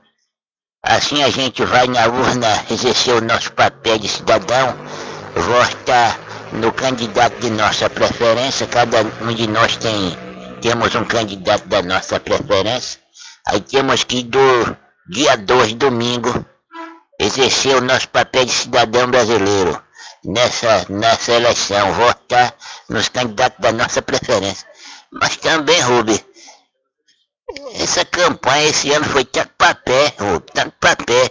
[0.85, 4.75] Assim a gente vai na urna exercer o nosso papel de cidadão,
[5.35, 6.19] votar
[6.53, 8.67] no candidato de nossa preferência.
[8.67, 10.15] Cada um de nós tem
[10.61, 12.99] temos um candidato da nossa preferência.
[13.47, 14.77] Aí temos que do
[15.09, 16.45] dia 2, domingo,
[17.19, 19.81] exercer o nosso papel de cidadão brasileiro
[20.23, 22.53] nessa, nessa eleição, votar
[22.89, 24.67] nos candidatos da nossa preferência.
[25.11, 26.19] Mas também, Rubem,
[27.75, 31.29] essa campanha esse ano foi tanto papel, Rubem, tanto papel,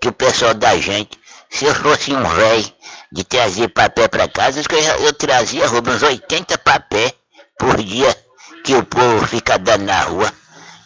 [0.00, 1.18] que o pessoal da gente,
[1.50, 2.72] se eu fosse um velho
[3.12, 7.12] de trazer papel para casa, eu, eu trazia, Rubem, uns 80 papéis
[7.58, 8.16] por dia
[8.64, 10.32] que o povo fica dando na rua.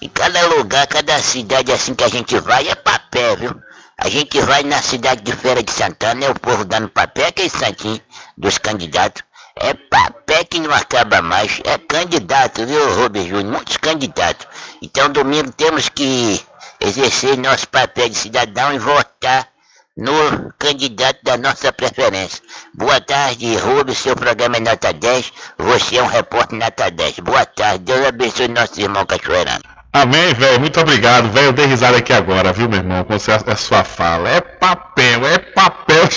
[0.00, 3.62] Em cada lugar, cada cidade assim que a gente vai é papel, viu?
[3.98, 7.50] A gente vai na cidade de Feira de Santana, é o povo dando papel, aquele
[7.50, 8.00] santinho
[8.36, 9.22] dos candidatos.
[9.57, 11.61] É papel que não acaba mais.
[11.64, 13.53] É candidato, viu, Rubens Júnior?
[13.53, 14.46] Muitos candidatos.
[14.80, 16.40] Então, domingo temos que
[16.80, 19.48] exercer nosso papel de cidadão e votar
[19.96, 22.42] no candidato da nossa preferência.
[22.74, 23.98] Boa tarde, Rubens.
[23.98, 25.32] Seu programa é nota 10.
[25.59, 27.18] Você é um repórter nota 10.
[27.20, 27.84] Boa tarde.
[27.84, 29.81] Deus abençoe nosso irmão Cachoeirano.
[29.93, 30.59] Amém, velho.
[30.59, 31.49] Muito obrigado, velho.
[31.49, 33.05] Eu dei risada aqui agora, viu, meu irmão?
[33.05, 34.30] Com a sua fala.
[34.30, 36.09] É papel, é papel.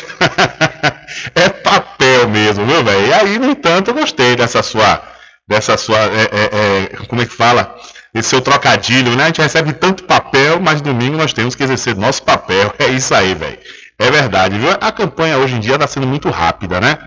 [1.35, 3.07] é papel mesmo, viu, velho?
[3.07, 5.03] E aí, no entanto, eu gostei dessa sua.
[5.45, 5.99] Dessa sua.
[5.99, 7.75] É, é, é, como é que fala?
[8.13, 9.23] Esse seu trocadilho, né?
[9.23, 12.73] A gente recebe tanto papel, mas domingo nós temos que exercer nosso papel.
[12.79, 13.59] É isso aí, velho.
[13.99, 14.69] É verdade, viu?
[14.79, 16.97] A campanha hoje em dia está sendo muito rápida, né?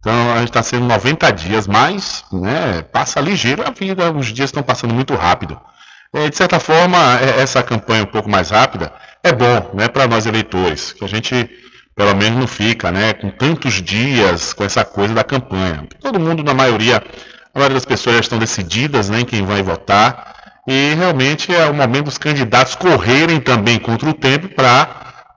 [0.00, 4.48] Então a gente está sendo 90 dias, mas né, passa ligeiro a vida, os dias
[4.48, 5.60] estão passando muito rápido.
[6.12, 8.92] É, de certa forma, é, essa campanha um pouco mais rápida
[9.22, 11.48] é bom né, para nós eleitores, que a gente
[11.94, 15.86] pelo menos não fica né, com tantos dias com essa coisa da campanha.
[16.00, 17.02] Todo mundo, na maioria,
[17.54, 20.34] a maioria das pessoas já estão decididas né, em quem vai votar,
[20.66, 24.88] e realmente é o momento dos candidatos correrem também contra o tempo para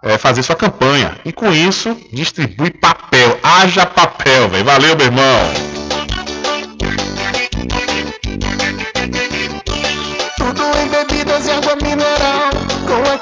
[0.02, 1.18] é, fazer sua campanha.
[1.26, 3.40] E com isso, distribui papel.
[3.42, 4.66] Haja papel, velho.
[4.66, 5.83] Valeu, meu irmão.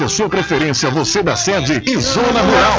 [0.00, 2.78] a sua preferência, você da sede e zona rural.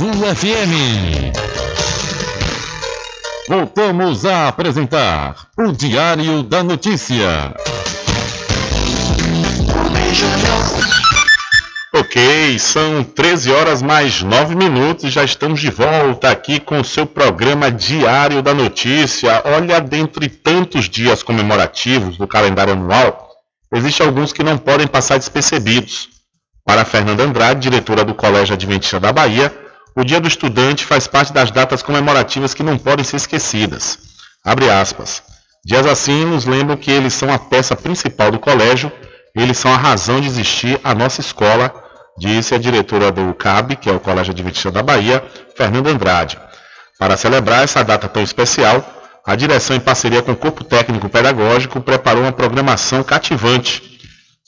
[0.01, 1.31] FM.
[3.47, 7.53] Voltamos a apresentar o Diário da Notícia.
[11.93, 17.05] Ok, são 13 horas mais 9 minutos já estamos de volta aqui com o seu
[17.05, 19.43] programa Diário da Notícia.
[19.45, 23.29] Olha, dentre tantos dias comemorativos do calendário anual,
[23.71, 26.09] existem alguns que não podem passar despercebidos.
[26.65, 29.60] Para Fernanda Andrade, diretora do Colégio Adventista da Bahia,
[29.95, 33.99] o Dia do Estudante faz parte das datas comemorativas que não podem ser esquecidas.
[34.43, 35.21] Abre aspas.
[35.63, 38.91] Dias assim nos lembram que eles são a peça principal do colégio,
[39.35, 41.71] eles são a razão de existir a nossa escola,
[42.17, 45.23] disse a diretora do CAB, que é o Colégio Adventista da Bahia,
[45.55, 46.39] Fernanda Andrade.
[46.97, 48.83] Para celebrar essa data tão especial,
[49.25, 53.99] a direção, em parceria com o Corpo Técnico Pedagógico, preparou uma programação cativante.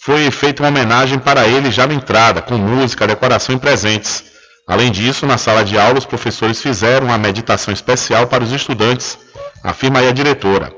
[0.01, 4.32] Foi feita uma homenagem para ele já na entrada, com música, decoração e presentes.
[4.67, 9.17] Além disso, na sala de aula, os professores fizeram uma meditação especial para os estudantes,
[9.63, 10.73] afirma aí a diretora.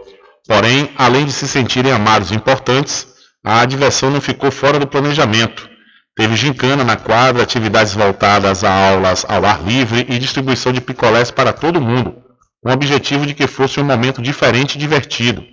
[0.47, 3.07] Porém, além de se sentirem amados e importantes,
[3.43, 5.69] a diversão não ficou fora do planejamento.
[6.15, 11.29] Teve gincana na quadra, atividades voltadas a aulas ao ar livre e distribuição de picolés
[11.29, 12.23] para todo mundo.
[12.63, 15.43] com o objetivo de que fosse um momento diferente e divertido,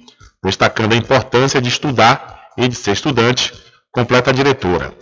[0.42, 3.52] destacando a importância de estudar e de ser estudante,
[3.92, 4.94] completa a diretora.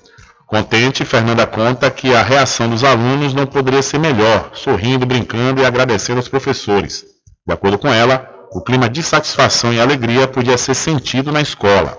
[0.51, 5.64] Contente, Fernanda conta que a reação dos alunos não poderia ser melhor, sorrindo, brincando e
[5.64, 7.05] agradecendo aos professores.
[7.46, 11.96] De acordo com ela, o clima de satisfação e alegria podia ser sentido na escola.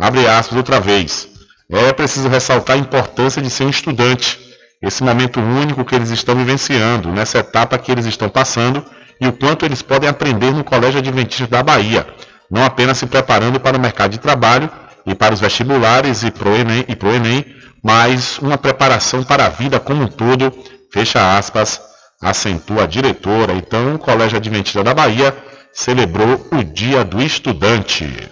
[0.00, 1.28] Abre aspas outra vez.
[1.70, 4.40] É preciso ressaltar a importância de ser um estudante,
[4.80, 8.82] esse momento único que eles estão vivenciando, nessa etapa que eles estão passando
[9.20, 12.06] e o quanto eles podem aprender no Colégio Adventista da Bahia,
[12.50, 14.70] não apenas se preparando para o mercado de trabalho
[15.04, 19.46] e para os vestibulares e para o Enem, e pro Enem mas uma preparação para
[19.46, 20.52] a vida como um todo,
[20.92, 21.80] fecha aspas,
[22.20, 23.52] acentua a diretora.
[23.54, 25.36] Então, o Colégio Adventista da Bahia
[25.72, 28.30] celebrou o Dia do Estudante.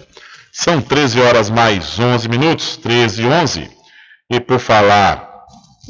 [0.53, 3.69] São 13 horas mais 11 minutos, 13 e 11.
[4.29, 5.30] E por falar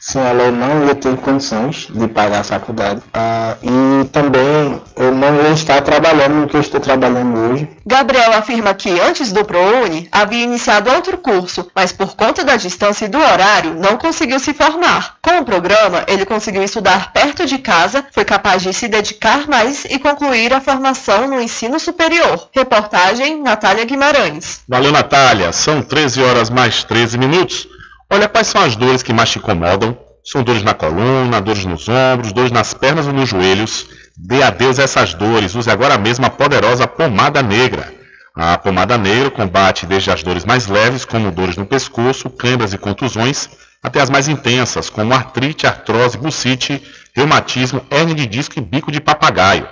[0.01, 3.03] sem ela eu não ia ter condições de pagar a faculdade.
[3.13, 7.69] Ah, e também eu não ia estar trabalhando no que eu estou trabalhando hoje.
[7.87, 13.07] Gabriel afirma que antes do ProUni havia iniciado outro curso, mas por conta da distância
[13.07, 15.17] e do horário não conseguiu se formar.
[15.23, 19.85] Com o programa, ele conseguiu estudar perto de casa, foi capaz de se dedicar mais
[19.85, 22.49] e concluir a formação no ensino superior.
[22.53, 24.61] Reportagem Natália Guimarães.
[24.69, 25.53] Valeu, Natália.
[25.53, 27.69] São 13 horas mais 13 minutos.
[28.11, 29.97] Olha, quais são as dores que mais te incomodam?
[30.25, 33.87] São dores na coluna, dores nos ombros, dores nas pernas ou nos joelhos?
[34.17, 35.55] Dê adeus a essas dores.
[35.55, 37.93] Use agora mesmo a poderosa pomada negra.
[38.35, 42.79] A pomada negra combate desde as dores mais leves, como dores no pescoço, câimbras e
[42.79, 43.49] contusões,
[43.83, 46.83] até as mais intensas, como artrite, artrose, bucite,
[47.15, 49.69] reumatismo, hernia de disco e bico de papagaio.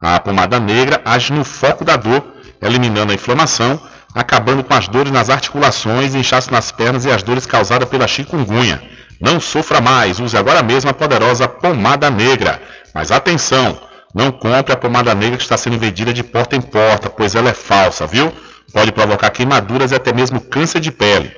[0.00, 3.80] A pomada negra age no foco da dor, eliminando a inflamação,
[4.14, 8.82] acabando com as dores nas articulações, inchaço nas pernas e as dores causadas pela chikungunya.
[9.20, 12.60] Não sofra mais, use agora mesmo a poderosa pomada negra.
[12.94, 13.78] Mas atenção,
[14.14, 17.50] não compre a pomada negra que está sendo vendida de porta em porta, pois ela
[17.50, 18.32] é falsa, viu?
[18.72, 21.30] Pode provocar queimaduras e até mesmo câncer de pele.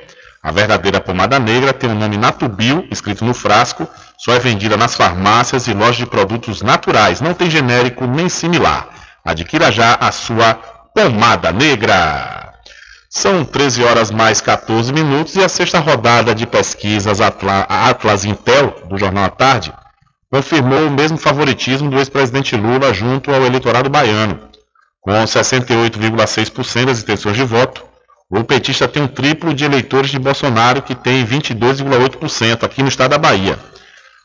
[0.42, 4.94] A verdadeira pomada negra tem o nome Natubio, escrito no frasco, só é vendida nas
[4.94, 8.88] farmácias e lojas de produtos naturais, não tem genérico nem similar.
[9.24, 10.54] Adquira já a sua
[10.94, 12.47] pomada negra.
[13.18, 18.96] São 13 horas mais 14 minutos e a sexta rodada de pesquisas Atlas, Intel, do
[18.96, 19.72] Jornal à Tarde,
[20.30, 24.38] confirmou o mesmo favoritismo do ex-presidente Lula junto ao eleitorado baiano.
[25.00, 27.84] Com 68,6% das intenções de voto,
[28.30, 33.10] o petista tem um triplo de eleitores de Bolsonaro, que tem 22,8% aqui no estado
[33.10, 33.58] da Bahia.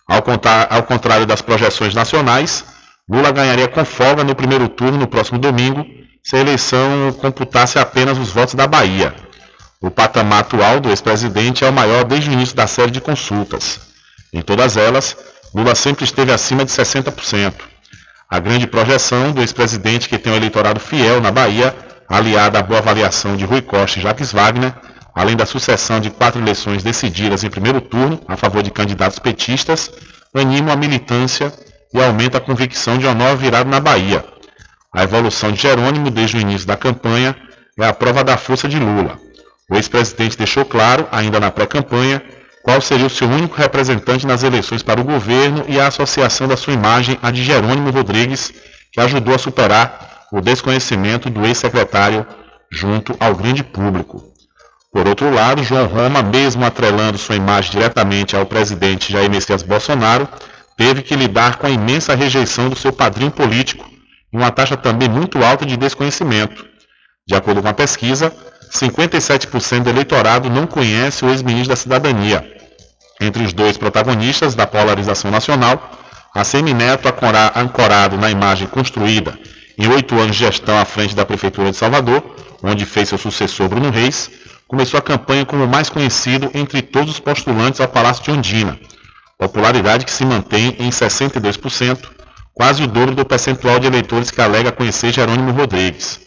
[0.08, 2.64] Ao, contar, ao contrário das projeções nacionais,
[3.10, 5.84] Lula ganharia com folga no primeiro turno no próximo domingo,
[6.24, 9.14] se a eleição computasse apenas os votos da Bahia.
[9.82, 13.82] O patamar atual do ex-presidente é o maior desde o início da série de consultas.
[14.32, 15.18] Em todas elas,
[15.54, 17.54] Lula sempre esteve acima de 60%.
[18.30, 21.76] A grande projeção do ex-presidente, que tem um eleitorado fiel na Bahia,
[22.08, 24.74] aliada à boa avaliação de Rui Costa e Jacques Wagner,
[25.14, 29.92] além da sucessão de quatro eleições decididas em primeiro turno a favor de candidatos petistas,
[30.34, 31.54] anima a militância
[31.94, 34.26] e aumenta a convicção de uma nova virada na Bahia,
[34.94, 37.36] a evolução de Jerônimo desde o início da campanha
[37.80, 39.20] é a prova da força de Lula.
[39.70, 42.22] O ex-presidente deixou claro, ainda na pré-campanha,
[42.64, 46.56] qual seria o seu único representante nas eleições para o governo e a associação da
[46.56, 48.54] sua imagem à de Jerônimo Rodrigues,
[48.92, 52.26] que ajudou a superar o desconhecimento do ex-secretário
[52.72, 54.24] junto ao grande público.
[54.92, 60.28] Por outro lado, João Roma, mesmo atrelando sua imagem diretamente ao presidente Jair Messias Bolsonaro,
[60.78, 63.93] teve que lidar com a imensa rejeição do seu padrinho político,
[64.34, 66.66] uma taxa também muito alta de desconhecimento.
[67.28, 68.34] De acordo com a pesquisa,
[68.72, 72.44] 57% do eleitorado não conhece o ex-ministro da Cidadania.
[73.22, 75.92] Entre os dois protagonistas da polarização nacional,
[76.34, 77.08] a Semineto,
[77.56, 79.38] ancorado na imagem construída
[79.78, 82.24] em oito anos de gestão à frente da Prefeitura de Salvador,
[82.64, 84.30] onde fez seu sucessor Bruno Reis,
[84.68, 88.80] começou a campanha como o mais conhecido entre todos os postulantes ao Palácio de Ondina,
[89.38, 92.00] popularidade que se mantém em 62%,
[92.54, 96.22] quase o dobro do percentual de eleitores que alega conhecer Jerônimo Rodrigues.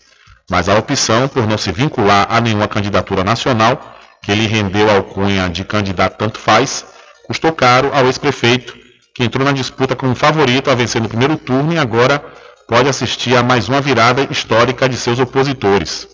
[0.50, 4.94] Mas a opção por não se vincular a nenhuma candidatura nacional, que lhe rendeu a
[4.94, 6.84] alcunha de candidato tanto faz,
[7.26, 8.76] custou caro ao ex-prefeito,
[9.14, 12.22] que entrou na disputa como favorito a vencer no primeiro turno e agora
[12.68, 16.08] pode assistir a mais uma virada histórica de seus opositores.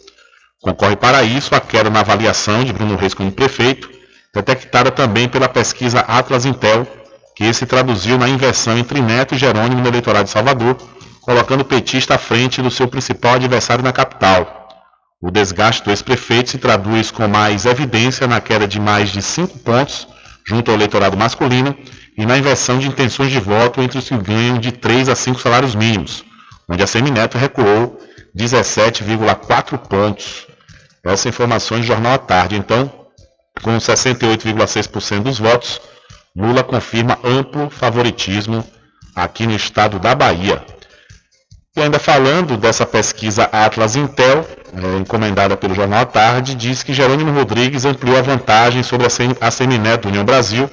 [0.61, 3.91] Concorre para isso a queda na avaliação de Bruno Reis como prefeito,
[4.33, 6.87] detectada também pela pesquisa Atlas Intel,
[7.35, 10.77] que se traduziu na inversão entre Neto e Jerônimo no eleitorado de Salvador,
[11.21, 14.69] colocando o petista à frente do seu principal adversário na capital.
[15.21, 19.61] O desgaste do ex-prefeito se traduz com mais evidência na queda de mais de 5
[19.61, 20.09] pontos
[20.45, 21.77] junto ao eleitorado masculino
[22.19, 25.41] e na inversão de intenções de voto entre os que ganham de 3 a 5
[25.41, 26.25] salários mínimos,
[26.69, 27.99] onde a Semineto recuou
[28.37, 30.47] 17,4 pontos.
[31.05, 32.57] Essas informações do Jornal à Tarde.
[32.57, 32.91] Então,
[33.63, 35.81] com 68,6% dos votos,
[36.35, 38.65] Lula confirma amplo favoritismo
[39.15, 40.65] aqui no estado da Bahia.
[41.77, 46.93] E ainda falando dessa pesquisa Atlas Intel, é, encomendada pelo Jornal à Tarde, diz que
[46.93, 49.07] Jerônimo Rodrigues ampliou a vantagem sobre
[49.41, 50.69] a Semineto do União Brasil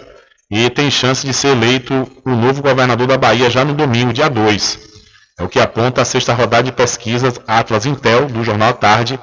[0.51, 4.29] e tem chance de ser eleito o novo governador da Bahia já no domingo, dia
[4.29, 4.79] 2.
[5.39, 9.19] É o que aponta a sexta rodada de pesquisas Atlas Intel do Jornal à Tarde,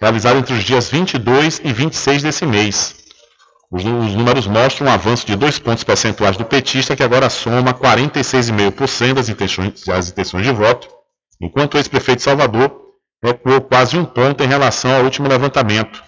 [0.00, 2.99] realizada entre os dias 22 e 26 desse mês.
[3.70, 7.72] Os, os números mostram um avanço de dois pontos percentuais do petista, que agora soma
[7.72, 10.88] 46,5% das intenções, das intenções de voto,
[11.40, 12.72] enquanto o ex-prefeito Salvador
[13.22, 16.02] recuou quase um ponto em relação ao último levantamento,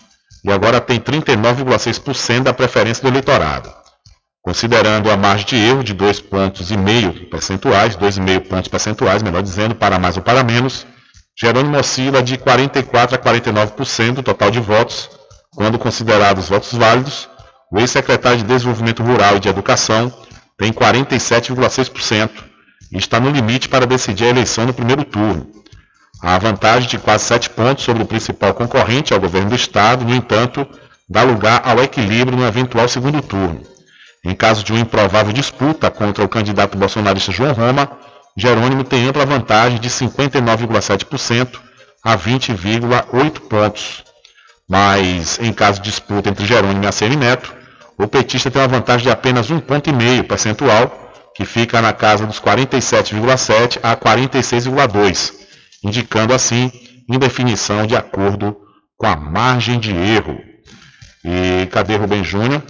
[0.45, 3.73] e agora tem 39,6% da preferência do eleitorado.
[4.43, 9.41] Considerando a margem de erro de 2,5 pontos e meio percentuais, 2,5 pontos percentuais, melhor
[9.41, 10.85] dizendo, para mais ou para menos,
[11.41, 15.09] Jerônimo oscila de 44 a 49% do total de votos,
[15.55, 17.29] quando considerados votos válidos,
[17.73, 20.13] o ex-secretário de Desenvolvimento Rural e de Educação
[20.59, 22.31] tem 47,6%
[22.93, 25.51] e está no limite para decidir a eleição no primeiro turno.
[26.23, 30.15] Há vantagem de quase 7 pontos sobre o principal concorrente ao governo do Estado, no
[30.15, 30.69] entanto,
[31.09, 33.63] dá lugar ao equilíbrio no eventual segundo turno.
[34.23, 37.91] Em caso de uma improvável disputa contra o candidato bolsonarista João Roma,
[38.37, 41.59] Jerônimo tem ampla vantagem de 59,7%
[42.05, 44.05] a 20,8 pontos.
[44.69, 47.62] Mas, em caso de disputa entre Jerônimo e ACM Neto,
[47.99, 49.91] o petista tem uma vantagem de apenas 1,5 ponto
[50.29, 55.33] percentual, que fica na casa dos 47,7 a 46,2,
[55.85, 56.71] indicando assim
[57.09, 58.57] indefinição de acordo
[58.97, 60.39] com a margem de erro.
[61.25, 62.63] E cadê Rubem Júnior?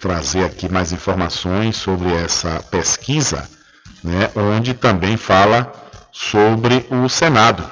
[0.00, 3.48] trazer aqui mais informações sobre essa pesquisa,
[4.02, 5.70] né, onde também fala
[6.10, 7.70] sobre o Senado.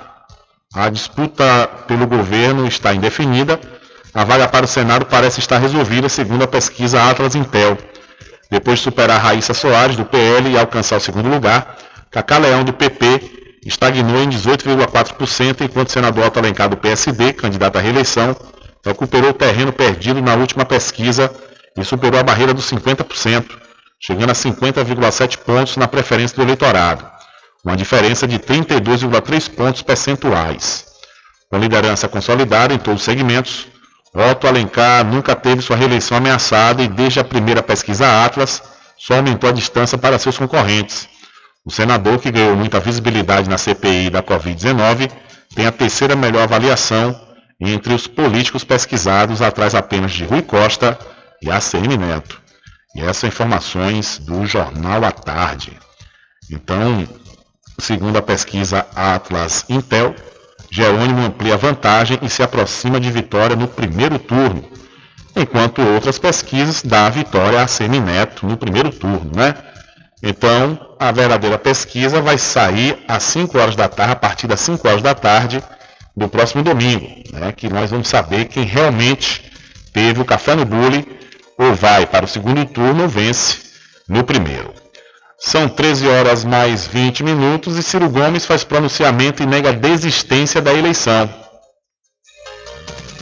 [0.74, 3.58] A disputa pelo governo está indefinida.
[4.18, 7.78] A vaga para o Senado parece estar resolvida, segundo a pesquisa Atlas Intel.
[8.50, 11.78] Depois de superar Raíssa Soares, do PL, e alcançar o segundo lugar,
[12.10, 17.76] Cacá Leão, do PP, estagnou em 18,4%, enquanto o senador Otto Alencar, do PSD, candidato
[17.76, 18.34] à reeleição,
[18.84, 21.30] recuperou o terreno perdido na última pesquisa
[21.76, 23.46] e superou a barreira dos 50%,
[24.00, 27.08] chegando a 50,7 pontos na preferência do eleitorado,
[27.64, 30.86] uma diferença de 32,3 pontos percentuais.
[31.48, 33.68] Com liderança consolidada em todos os segmentos,
[34.14, 38.62] Otto Alencar nunca teve sua reeleição ameaçada e desde a primeira pesquisa Atlas
[38.96, 41.08] só aumentou a distância para seus concorrentes.
[41.64, 45.10] O senador, que ganhou muita visibilidade na CPI da Covid-19,
[45.54, 47.18] tem a terceira melhor avaliação
[47.60, 50.98] entre os políticos pesquisados, atrás apenas de Rui Costa
[51.42, 52.40] e ACM Neto.
[52.94, 55.76] E essas informações do Jornal à Tarde.
[56.50, 57.06] Então,
[57.78, 60.14] segundo a pesquisa Atlas Intel,
[60.70, 64.64] Jerônimo amplia vantagem e se aproxima de vitória no primeiro turno,
[65.34, 69.54] enquanto outras pesquisas dão a vitória a ACM Neto no primeiro turno, né?
[70.22, 74.86] Então, a verdadeira pesquisa vai sair às 5 horas da tarde, a partir das 5
[74.86, 75.62] horas da tarde
[76.16, 77.52] do próximo domingo, né?
[77.52, 79.50] Que nós vamos saber quem realmente
[79.92, 81.06] teve o café no bule
[81.56, 83.58] ou vai para o segundo turno ou vence
[84.08, 84.72] no primeiro.
[85.40, 90.74] São 13 horas mais 20 minutos e Ciro Gomes faz pronunciamento e nega desistência da
[90.74, 91.30] eleição.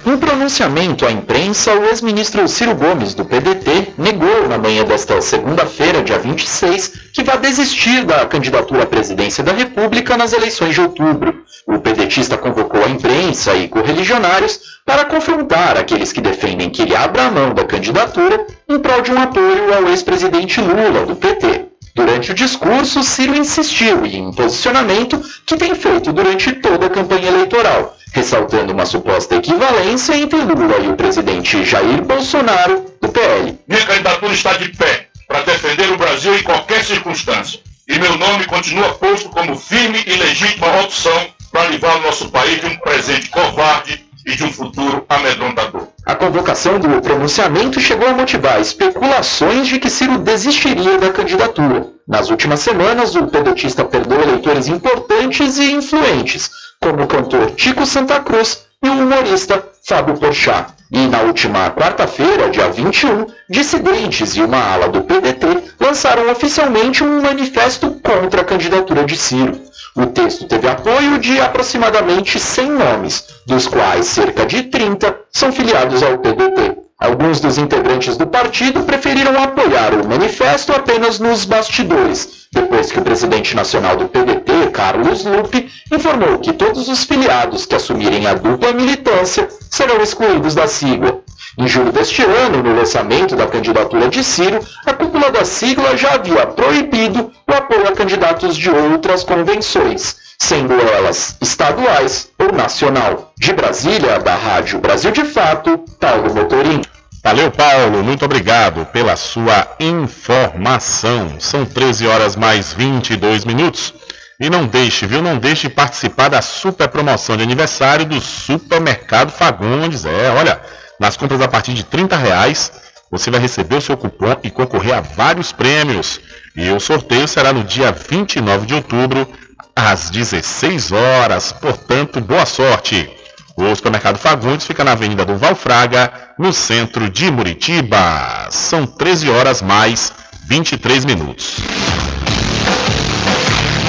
[0.06, 6.02] Em pronunciamento à imprensa, o ex-ministro Ciro Gomes, do PDT, negou na manhã desta segunda-feira,
[6.02, 11.44] dia 26, que vai desistir da candidatura à presidência da República nas eleições de outubro.
[11.66, 17.30] O pedetista convocou a imprensa e correligionários para confrontar aqueles que defendem que ele abra
[17.30, 21.75] mão da candidatura em prol de um apoio ao ex-presidente Lula, do PT.
[21.96, 27.28] Durante o discurso, Ciro insistiu em um posicionamento que tem feito durante toda a campanha
[27.28, 33.58] eleitoral, ressaltando uma suposta equivalência entre Lula e o presidente Jair Bolsonaro, do PL.
[33.66, 37.60] Minha candidatura está de pé para defender o Brasil em qualquer circunstância.
[37.88, 42.60] E meu nome continua posto como firme e legítima opção para livrar o nosso país
[42.60, 45.86] de um presente covarde e de um futuro amedrontador.
[46.04, 51.86] A convocação do pronunciamento chegou a motivar especulações de que Ciro desistiria da candidatura.
[52.06, 56.50] Nas últimas semanas, o pedetista perdeu eleitores importantes e influentes,
[56.80, 60.74] como o cantor Tico Santa Cruz e o humorista Fábio Porchat.
[60.90, 67.20] E na última quarta-feira, dia 21, dissidentes e uma ala do PDT lançaram oficialmente um
[67.20, 69.60] manifesto contra a candidatura de Ciro.
[69.96, 76.02] O texto teve apoio de aproximadamente 100 nomes, dos quais cerca de 30 são filiados
[76.02, 76.85] ao PDT.
[76.98, 83.02] Alguns dos integrantes do partido preferiram apoiar o manifesto apenas nos bastidores, depois que o
[83.02, 88.72] presidente nacional do PDT, Carlos Lupe, informou que todos os filiados que assumirem a dupla
[88.72, 91.20] militância serão excluídos da sigla.
[91.58, 96.14] Em julho deste ano, no lançamento da candidatura de Ciro, a cúpula da sigla já
[96.14, 103.32] havia proibido o apoio a candidatos de outras convenções, sendo elas estaduais ou nacional.
[103.38, 106.82] De Brasília, da Rádio Brasil de Fato, Paulo Motorim.
[107.22, 108.04] Valeu, Paulo.
[108.04, 111.40] Muito obrigado pela sua informação.
[111.40, 113.92] São 13 horas mais 22 minutos.
[114.38, 115.22] E não deixe, viu?
[115.22, 120.04] Não deixe de participar da super promoção de aniversário do Supermercado Fagundes.
[120.04, 120.60] É, olha,
[121.00, 122.70] nas compras a partir de 30 reais,
[123.10, 126.20] você vai receber o seu cupom e concorrer a vários prêmios.
[126.54, 129.28] E o sorteio será no dia 29 de outubro,
[129.76, 131.52] às 16 horas.
[131.52, 133.10] Portanto, boa sorte!
[133.54, 138.48] O supermercado Fagundes fica na Avenida do Valfraga, no centro de Muritiba.
[138.50, 140.12] São 13 horas mais
[140.46, 141.56] 23 minutos.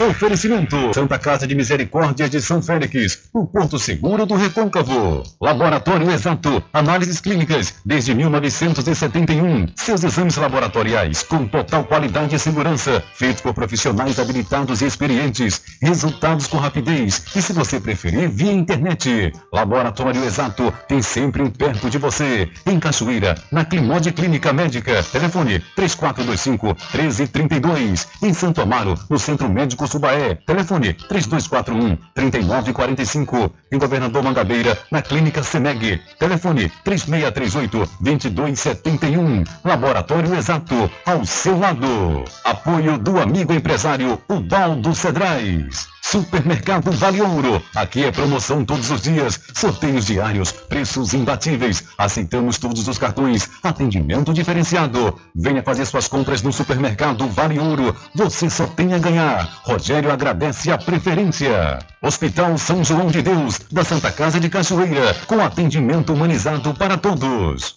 [0.00, 5.22] Oferecimento Santa Casa de Misericórdia de São Félix, o Porto Seguro do Recôncavo.
[5.38, 9.66] Laboratório Exato, análises clínicas desde 1971.
[9.76, 15.60] Seus exames laboratoriais com total qualidade e segurança, feitos por profissionais habilitados e experientes.
[15.82, 19.30] Resultados com rapidez e, se você preferir, via internet.
[19.52, 22.48] Laboratório Exato tem sempre um perto de você.
[22.64, 25.02] Em Cachoeira, na Climode Clínica Médica.
[25.02, 28.08] Telefone 3425 1332.
[28.22, 30.36] Em Santo Amaro, no Centro Médico Subaé.
[30.46, 33.52] Telefone 3241 3945.
[33.72, 36.00] Em Governador Mangabeira, na Clínica Seneg.
[36.18, 39.44] Telefone 3638 2271.
[39.64, 42.24] Laboratório Exato, ao seu lado.
[42.44, 45.88] Apoio do amigo empresário Ubaldo Cedrais.
[46.02, 47.62] Supermercado Vale Ouro.
[47.72, 51.84] Aqui é promoção todos os dias, sorteios diários, preços imbatíveis.
[51.96, 55.20] Aceitamos todos os cartões, atendimento diferenciado.
[55.34, 57.94] Venha fazer suas compras no Supermercado Vale Ouro.
[58.14, 59.60] Você só tem a ganhar.
[59.80, 61.78] Rogério agradece a preferência.
[62.02, 67.76] Hospital São João de Deus, da Santa Casa de Cachoeira, com atendimento humanizado para todos.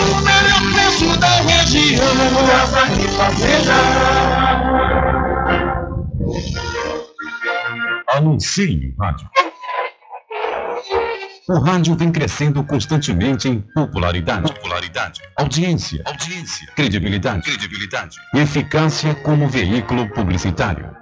[0.00, 2.02] o melhor preço da região.
[8.08, 9.28] Anuncie rádio.
[11.48, 20.08] O rádio vem crescendo constantemente em popularidade, popularidade, audiência, audiência, credibilidade, credibilidade, eficácia como veículo
[20.10, 21.01] publicitário.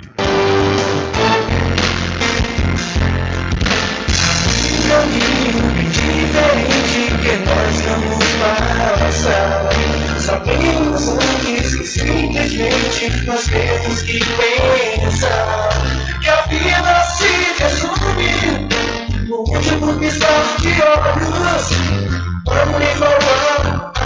[4.88, 8.24] caminho diferente que nós vamos
[8.98, 9.68] passar.
[10.18, 15.68] Sabemos antes que simplesmente nós temos que pensar
[16.20, 17.28] que a vida se
[17.62, 18.32] resume
[19.28, 21.70] no último piscar de olhos.
[22.46, 23.97] Vamos igualar as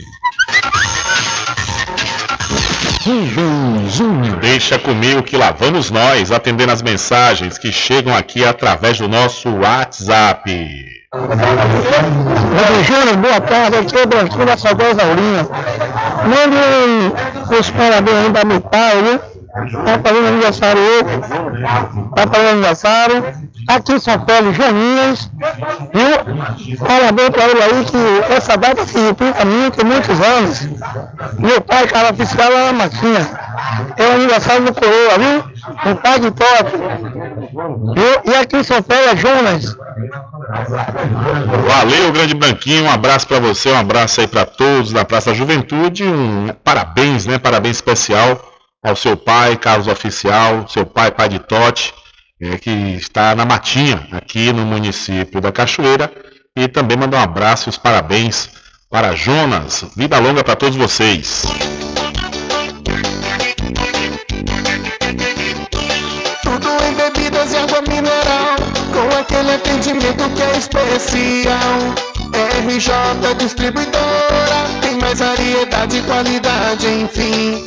[4.40, 9.50] Deixa comigo que lá vamos nós atendendo as mensagens que chegam aqui através do nosso
[9.50, 10.50] WhatsApp.
[12.86, 15.46] Júnior, boa tarde, aqui é o Branquinho da saudosa Aurinha.
[16.24, 19.31] Mande os parabéns aí da meu pai, viu?
[19.52, 21.20] Tá fazendo aniversário hoje.
[22.16, 23.24] Tá fazendo aniversário.
[23.68, 25.30] Aqui em São Paulo, Joninhas.
[25.92, 26.78] Viu?
[26.78, 30.68] Parabéns pra ele aí, que essa data se repita muito, muitos anos.
[31.38, 33.28] Meu pai, cara fiscal na Matinha.
[33.98, 35.44] É o aniversário do Coroa, viu?
[35.92, 36.70] Um pai de top.
[37.94, 38.32] Viu?
[38.32, 39.76] E aqui em São Paulo é Jonas.
[41.68, 42.84] Valeu, grande Branquinho.
[42.84, 46.04] Um abraço pra você, um abraço aí pra todos da Praça da Juventude.
[46.04, 47.38] Um parabéns, né?
[47.38, 48.51] Parabéns especial
[48.82, 51.94] ao seu pai, Carlos Oficial, seu pai, pai de Tote,
[52.40, 56.10] é, que está na Matinha, aqui no município da Cachoeira.
[56.56, 58.50] E também mandar um abraço e os parabéns
[58.90, 59.86] para Jonas.
[59.96, 61.44] Vida longa para todos vocês.
[66.42, 67.56] Tudo em bebidas e
[69.54, 71.78] atendimento que é especial.
[72.66, 77.66] RJ Distribuidora, tem mais variedade e qualidade, enfim.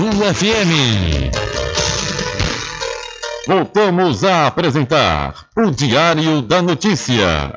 [0.00, 1.30] FM.
[3.46, 7.52] Voltamos a apresentar o Diário da Notícia.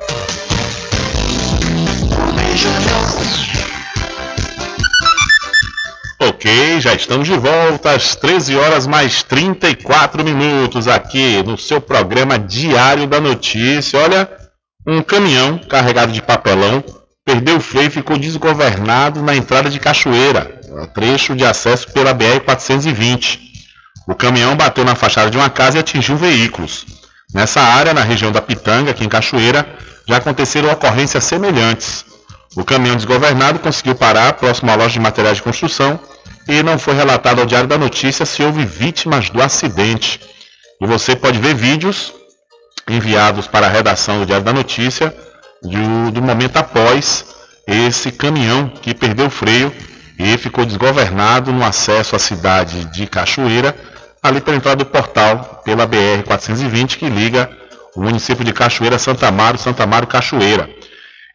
[6.20, 12.38] Ok, já estamos de volta às 13 horas mais 34 minutos aqui no seu programa
[12.38, 13.98] Diário da Notícia.
[13.98, 14.30] Olha,
[14.86, 16.84] um caminhão carregado de papelão
[17.24, 20.60] perdeu o freio e ficou desgovernado na entrada de Cachoeira,
[20.94, 23.38] trecho de acesso pela BR-420.
[24.06, 26.84] O caminhão bateu na fachada de uma casa e atingiu veículos.
[27.32, 29.66] Nessa área, na região da Pitanga, aqui em Cachoeira,
[30.06, 32.04] já aconteceram ocorrências semelhantes.
[32.56, 35.98] O caminhão desgovernado conseguiu parar próximo à loja de materiais de construção
[36.46, 40.20] e não foi relatado ao Diário da Notícia se houve vítimas do acidente.
[40.80, 42.12] E você pode ver vídeos
[42.88, 45.14] enviados para a redação do Diário da Notícia
[45.62, 47.24] do, do momento após
[47.66, 49.72] esse caminhão que perdeu o freio
[50.18, 53.74] e ficou desgovernado no acesso à cidade de Cachoeira,
[54.22, 57.50] ali pela entrada do portal pela BR-420 que liga
[57.94, 60.68] o município de Cachoeira, Santa Amaro, Santa Amaro, Cachoeira.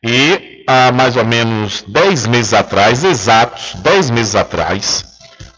[0.03, 5.05] E há mais ou menos 10 meses atrás, exatos 10 meses atrás,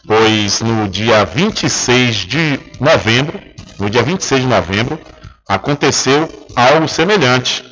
[0.06, 3.40] pois no dia 26 de novembro,
[3.80, 5.00] no dia 26 de novembro,
[5.48, 7.64] aconteceu algo semelhante,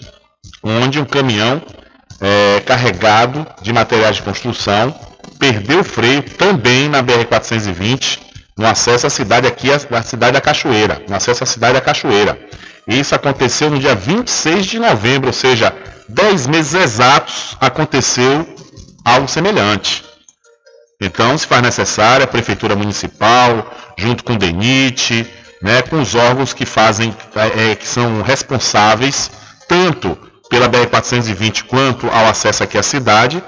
[0.63, 1.61] onde um caminhão
[2.21, 4.93] é, carregado de materiais de construção
[5.39, 8.19] perdeu o freio também na BR-420,
[8.57, 12.37] no acesso à cidade aqui, à cidade da Cachoeira, no acesso à cidade da Cachoeira.
[12.85, 15.73] Isso aconteceu no dia 26 de novembro, ou seja,
[16.09, 18.45] 10 meses exatos aconteceu
[19.05, 20.03] algo semelhante.
[21.01, 25.25] Então, se faz necessário, a Prefeitura Municipal, junto com o DENIT,
[25.61, 27.15] né, com os órgãos que fazem,
[27.55, 29.31] é, que são responsáveis
[29.67, 30.17] tanto
[30.49, 33.41] pela BR-420 quanto ao acesso aqui à cidade,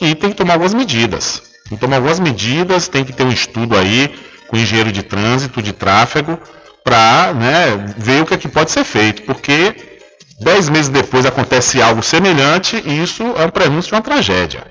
[0.00, 1.42] que tem que tomar algumas medidas.
[1.68, 4.10] Tem que tomar algumas medidas, tem que ter um estudo aí
[4.48, 6.38] com engenheiro de trânsito, de tráfego,
[6.82, 10.00] para né, ver o que, é que pode ser feito, porque
[10.40, 14.66] dez meses depois acontece algo semelhante e isso é um prenúncio de uma tragédia.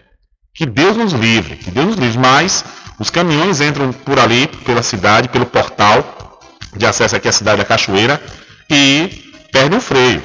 [0.53, 2.65] Que Deus nos livre, que Deus nos livre, mas
[2.99, 6.39] os caminhões entram por ali, pela cidade, pelo portal
[6.75, 8.19] de acesso aqui à cidade da Cachoeira
[8.67, 10.23] e perdem o freio.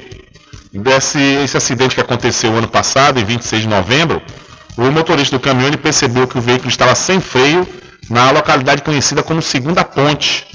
[0.72, 4.20] Desse, esse acidente que aconteceu ano passado, em 26 de novembro,
[4.76, 7.66] o motorista do caminhão percebeu que o veículo estava sem freio
[8.10, 10.46] na localidade conhecida como Segunda Ponte.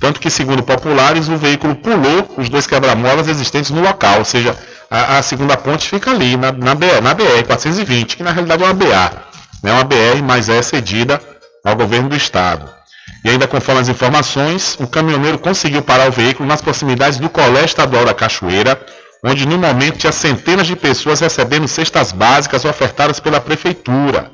[0.00, 4.56] Tanto que, segundo populares, o veículo pulou os dois quebra-molas existentes no local, ou seja,
[4.90, 8.62] a, a segunda ponte fica ali, na, na, BR, na BR 420, que na realidade
[8.62, 9.12] é uma BA.
[9.62, 11.20] É uma BR, mas é cedida
[11.64, 12.68] ao governo do estado.
[13.24, 17.64] E ainda conforme as informações, o caminhoneiro conseguiu parar o veículo nas proximidades do Colégio
[17.64, 18.78] Estadual da Cachoeira,
[19.24, 24.30] onde no momento tinha centenas de pessoas recebendo cestas básicas ofertadas pela prefeitura.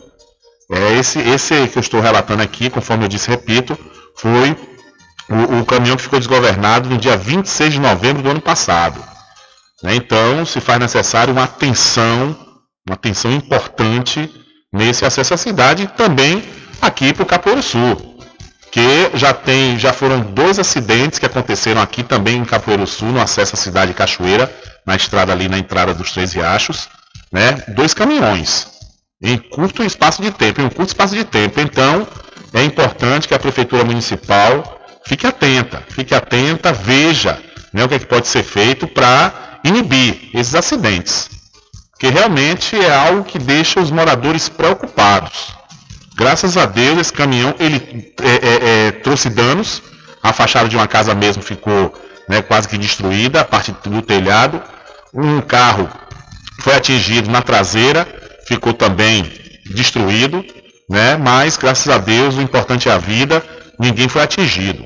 [0.70, 3.78] É esse, esse que eu estou relatando aqui, conforme eu disse, repito,
[4.16, 4.56] foi
[5.28, 9.02] o, o caminhão que ficou desgovernado no dia 26 de novembro do ano passado.
[9.82, 9.94] Né?
[9.94, 12.36] Então, se faz necessário uma atenção,
[12.86, 14.28] uma atenção importante
[14.72, 16.42] nesse acesso à cidade e também
[16.82, 18.18] aqui para o Capoeiro Sul,
[18.70, 23.20] que já tem, já foram dois acidentes que aconteceram aqui também em Capoeiro Sul, no
[23.20, 24.52] acesso à cidade de Cachoeira,
[24.86, 26.88] na estrada ali na entrada dos Três Riachos,
[27.32, 27.62] né?
[27.68, 28.66] Dois caminhões
[29.22, 31.60] em curto espaço de tempo, em um curto espaço de tempo.
[31.60, 32.06] Então,
[32.54, 37.38] é importante que a prefeitura municipal fique atenta, fique atenta, veja
[37.72, 41.28] né, o que, é que pode ser feito para inibir esses acidentes,
[41.98, 45.54] que realmente é algo que deixa os moradores preocupados.
[46.16, 49.82] Graças a Deus, esse caminhão ele é, é, é, trouxe danos.
[50.22, 51.94] A fachada de uma casa mesmo ficou
[52.30, 54.62] né, quase que destruída, a parte do telhado.
[55.12, 55.88] Um carro
[56.60, 58.06] foi atingido na traseira,
[58.46, 59.30] ficou também
[59.66, 60.44] destruído,
[60.88, 61.16] né?
[61.16, 63.42] Mas graças a Deus, o importante é a vida,
[63.80, 64.84] ninguém foi atingido.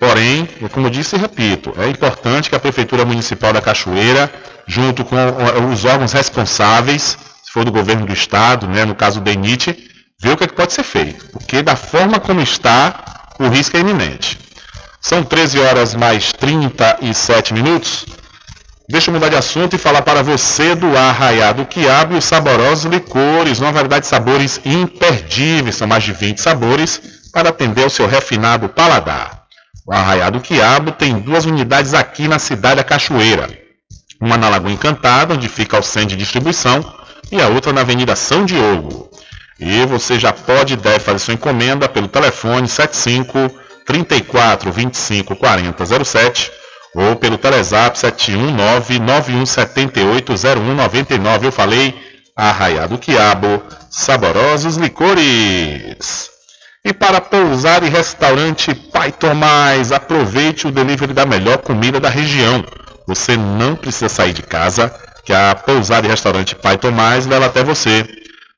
[0.00, 4.28] Porém, como eu disse e repito, é importante que a Prefeitura Municipal da Cachoeira,
[4.66, 5.16] junto com
[5.72, 9.76] os órgãos responsáveis, se for do governo do estado, né, no caso do DENIT,
[10.20, 13.76] ver o que, é que pode ser feito, porque da forma como está, o risco
[13.76, 14.45] é iminente.
[15.08, 18.06] São 13 horas mais 37 minutos.
[18.88, 22.86] Deixa eu mudar de assunto e falar para você do Arraiado Quiabo e os saborosos
[22.86, 27.00] licores, uma variedade de sabores imperdíveis, são mais de 20 sabores
[27.32, 29.44] para atender ao seu refinado paladar.
[29.86, 33.48] O Arraiado Quiabo tem duas unidades aqui na cidade da Cachoeira.
[34.20, 36.84] Uma na Lagoa Encantada, onde fica o centro de distribuição,
[37.30, 39.08] e a outra na Avenida São Diogo.
[39.60, 46.04] E você já pode e deve fazer sua encomenda pelo telefone 75 34 25 40
[46.04, 46.52] 07
[46.94, 51.46] ou pelo Telezap 719 9178 0199.
[51.46, 51.94] Eu falei
[52.34, 56.30] Arraiado Quiabo, saborosos licores.
[56.84, 62.64] E para pousar e restaurante Pai Tomás, aproveite o delivery da melhor comida da região.
[63.06, 64.94] Você não precisa sair de casa,
[65.24, 68.06] que a pousada e restaurante Pai Tomás leva até você.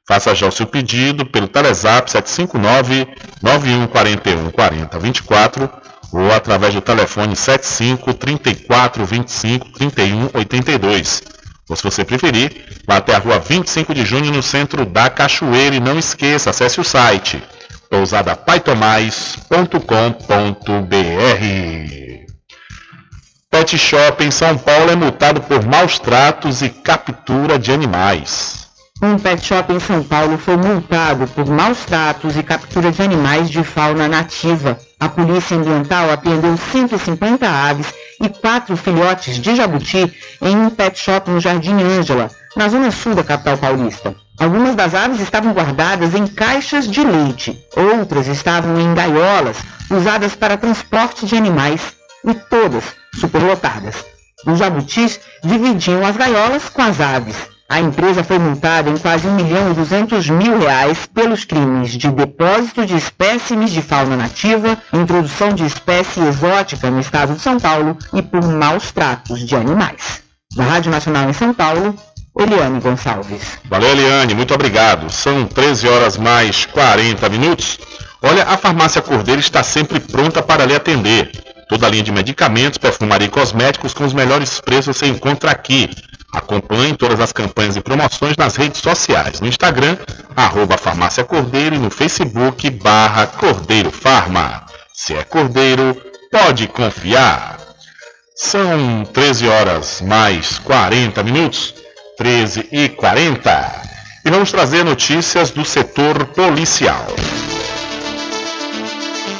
[0.08, 3.06] Faça já o seu pedido pelo Telezap 759
[3.42, 5.70] 9141 4024
[6.10, 11.22] ou através do telefone 75 34 25 31 82.
[11.68, 15.76] Ou se você preferir, vá até a rua 25 de junho no centro da Cachoeira
[15.76, 17.42] e não esqueça, acesse o site
[17.90, 19.78] pousadapaitomais.com.br
[23.50, 28.67] Pet Shop em São Paulo é multado por maus tratos e captura de animais.
[29.00, 33.48] Um pet shop em São Paulo foi multado por maus tratos e captura de animais
[33.48, 34.76] de fauna nativa.
[34.98, 40.12] A Polícia Ambiental apreendeu 150 aves e quatro filhotes de jabuti
[40.42, 44.16] em um pet shop no Jardim Ângela, na zona sul da capital paulista.
[44.36, 49.58] Algumas das aves estavam guardadas em caixas de leite, outras estavam em gaiolas
[49.88, 51.94] usadas para transporte de animais
[52.24, 52.82] e todas
[53.14, 54.04] superlotadas.
[54.44, 57.57] Os jabutis dividiam as gaiolas com as aves.
[57.70, 62.10] A empresa foi multada em quase 1 milhão e 200 mil reais pelos crimes de
[62.10, 67.98] depósito de espécimes de fauna nativa, introdução de espécie exótica no estado de São Paulo
[68.14, 70.22] e por maus tratos de animais.
[70.56, 71.94] Da Rádio Nacional em São Paulo,
[72.38, 73.58] Eliane Gonçalves.
[73.66, 75.12] Valeu, Eliane, muito obrigado.
[75.12, 77.78] São 13 horas mais 40 minutos.
[78.22, 81.30] Olha, a farmácia Cordeiro está sempre pronta para lhe atender.
[81.68, 85.90] Toda a linha de medicamentos, perfumaria e cosméticos com os melhores preços você encontra aqui.
[86.32, 89.96] Acompanhe todas as campanhas e promoções nas redes sociais, no Instagram,
[90.36, 94.66] arroba Farmácia Cordeiro e no Facebook, barra Cordeiro Farma.
[94.92, 95.96] Se é Cordeiro,
[96.30, 97.58] pode confiar.
[98.36, 101.74] São 13 horas mais 40 minutos,
[102.18, 103.82] 13 e 40.
[104.24, 107.06] E vamos trazer notícias do setor policial.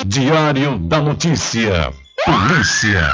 [0.07, 1.93] Diário da Notícia.
[2.25, 3.13] Polícia.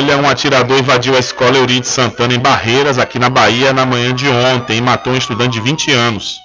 [0.00, 4.14] Olha, um atirador invadiu a escola Euride Santana em Barreiras, aqui na Bahia, na manhã
[4.14, 6.36] de ontem, e matou um estudante de 20 anos.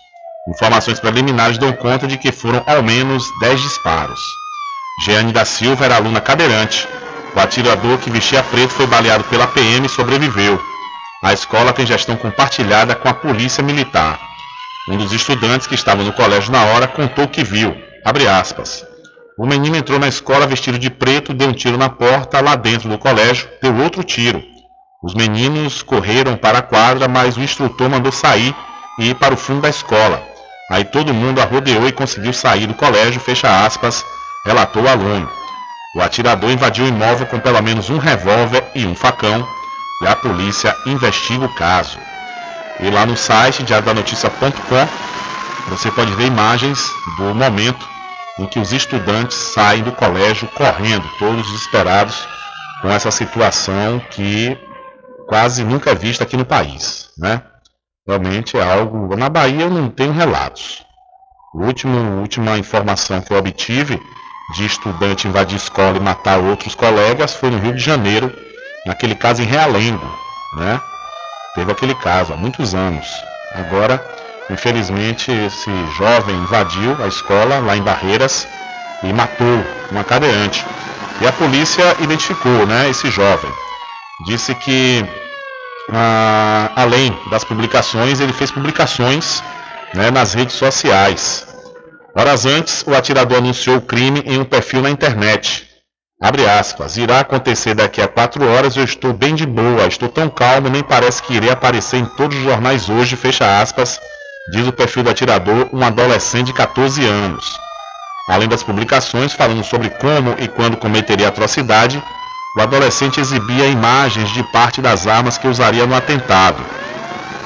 [0.50, 4.20] Informações preliminares dão conta de que foram ao menos 10 disparos.
[5.06, 6.86] Jeane da Silva era aluna cadeirante.
[7.34, 10.62] O atirador que vestia preto foi baleado pela PM e sobreviveu.
[11.24, 14.20] A escola tem gestão compartilhada com a Polícia Militar.
[14.90, 17.74] Um dos estudantes que estava no colégio na hora contou que viu.
[19.38, 22.88] O menino entrou na escola vestido de preto, deu um tiro na porta, lá dentro
[22.88, 24.42] do colégio, deu outro tiro.
[25.04, 28.56] Os meninos correram para a quadra, mas o instrutor mandou sair
[28.98, 30.24] e ir para o fundo da escola.
[30.72, 34.06] Aí todo mundo arrodeou e conseguiu sair do colégio, fecha aspas,
[34.46, 35.30] relatou o aluno.
[35.98, 39.46] O atirador invadiu o imóvel com pelo menos um revólver e um facão,
[40.02, 42.00] e a polícia investiga o caso.
[42.80, 44.88] E lá no site diariodanoticia.com
[45.70, 46.80] você pode ver imagens
[47.18, 47.95] do momento
[48.38, 52.28] em que os estudantes saem do colégio correndo, todos desesperados
[52.82, 54.58] com essa situação que
[55.28, 57.42] quase nunca é vista aqui no país, né?
[58.08, 59.16] Realmente é algo.
[59.16, 60.86] Na Bahia eu não tenho relatos.
[61.54, 64.00] A última, última informação que eu obtive
[64.54, 68.32] de estudante invadir escola e matar outros colegas foi no Rio de Janeiro,
[68.86, 70.06] naquele caso em Realengo,
[70.58, 70.80] né?
[71.56, 73.08] Teve aquele caso há muitos anos.
[73.54, 73.98] Agora
[74.50, 78.48] Infelizmente, esse jovem invadiu a escola lá em Barreiras
[79.04, 80.66] e matou uma cadeirante.
[81.22, 83.52] E a polícia identificou né, esse jovem.
[84.26, 85.04] Disse que,
[85.92, 89.42] ah, além das publicações, ele fez publicações
[89.94, 91.48] né, nas redes sociais.
[92.16, 95.68] Horas antes, o atirador anunciou o crime em um perfil na internet.
[96.22, 100.30] Abre aspas, irá acontecer daqui a quatro horas, eu estou bem de boa, estou tão
[100.30, 104.00] calmo, nem parece que irei aparecer em todos os jornais hoje, fecha aspas,
[104.52, 107.60] diz o perfil do atirador, um adolescente de 14 anos.
[108.30, 112.02] Além das publicações falando sobre como e quando cometeria atrocidade,
[112.56, 116.64] o adolescente exibia imagens de parte das armas que usaria no atentado.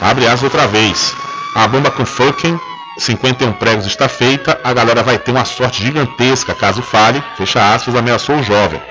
[0.02, 1.14] Abre as outra vez.
[1.56, 2.60] A bomba com fucking,
[2.98, 7.96] 51 pregos está feita, a galera vai ter uma sorte gigantesca caso falhe, fecha aspas,
[7.96, 8.82] ameaçou o jovem.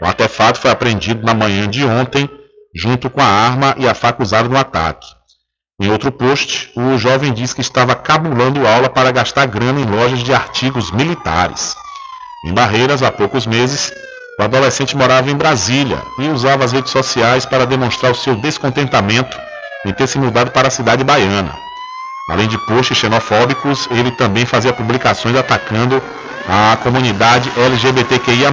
[0.00, 2.28] O artefato foi apreendido na manhã de ontem,
[2.74, 5.19] junto com a arma e a faca usada no ataque.
[5.80, 10.18] Em outro post, o jovem diz que estava cabulando aula para gastar grana em lojas
[10.18, 11.74] de artigos militares.
[12.44, 13.90] Em Barreiras, há poucos meses,
[14.38, 19.34] o adolescente morava em Brasília e usava as redes sociais para demonstrar o seu descontentamento
[19.86, 21.54] em ter se mudado para a cidade baiana.
[22.28, 26.02] Além de posts xenofóbicos, ele também fazia publicações atacando
[26.46, 28.52] a comunidade LGBTQIA+.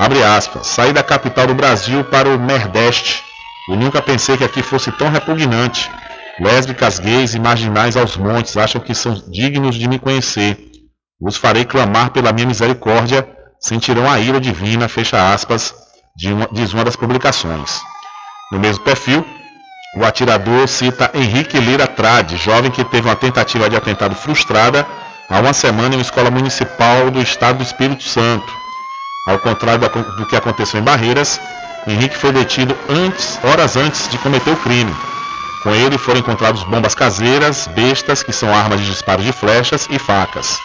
[0.00, 3.29] Abre aspas, saí da capital do Brasil para o Nordeste
[3.70, 5.88] e nunca pensei que aqui fosse tão repugnante.
[6.40, 10.58] Lésbicas, gays e marginais aos montes acham que são dignos de me conhecer.
[11.20, 13.28] Os farei clamar pela minha misericórdia,
[13.60, 15.72] sentirão a ira divina, fecha aspas,
[16.16, 17.80] de uma, diz uma das publicações.
[18.50, 19.24] No mesmo perfil,
[19.96, 24.84] o atirador cita Henrique Lira Trade, jovem que teve uma tentativa de atentado frustrada
[25.28, 28.52] há uma semana em uma escola municipal do estado do Espírito Santo.
[29.28, 31.38] Ao contrário do que aconteceu em Barreiras,
[31.86, 34.94] Henrique foi detido antes, horas antes de cometer o crime.
[35.62, 39.98] Com ele foram encontrados bombas caseiras, bestas, que são armas de disparo de flechas, e
[39.98, 40.58] facas.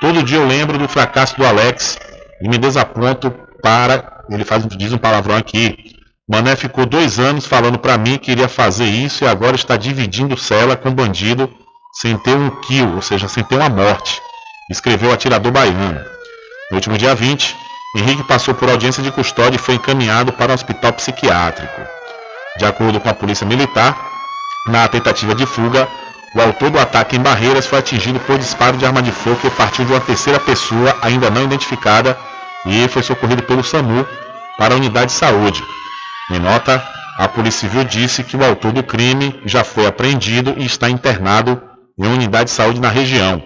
[0.00, 1.98] Todo dia eu lembro do fracasso do Alex
[2.40, 3.30] e me desaponto
[3.62, 4.24] para.
[4.30, 5.92] Ele faz, diz um palavrão aqui.
[6.28, 10.36] Mané ficou dois anos falando para mim que iria fazer isso e agora está dividindo
[10.36, 11.52] cela com bandido
[12.00, 14.20] sem ter um kill, ou seja, sem ter uma morte.
[14.70, 16.00] Escreveu o atirador baiano.
[16.70, 17.54] No último dia 20,
[17.94, 21.82] Henrique passou por audiência de custódia e foi encaminhado para um hospital psiquiátrico.
[22.58, 23.94] De acordo com a polícia militar,
[24.66, 25.86] na tentativa de fuga,
[26.34, 29.50] o autor do ataque em Barreiras foi atingido por disparo de arma de fogo que
[29.50, 32.16] partiu de uma terceira pessoa ainda não identificada
[32.64, 34.06] e foi socorrido pelo SAMU
[34.56, 35.62] para a unidade de saúde.
[36.30, 36.82] Em nota,
[37.18, 41.60] a Polícia Civil disse que o autor do crime já foi apreendido e está internado
[41.98, 43.42] em uma unidade de saúde na região.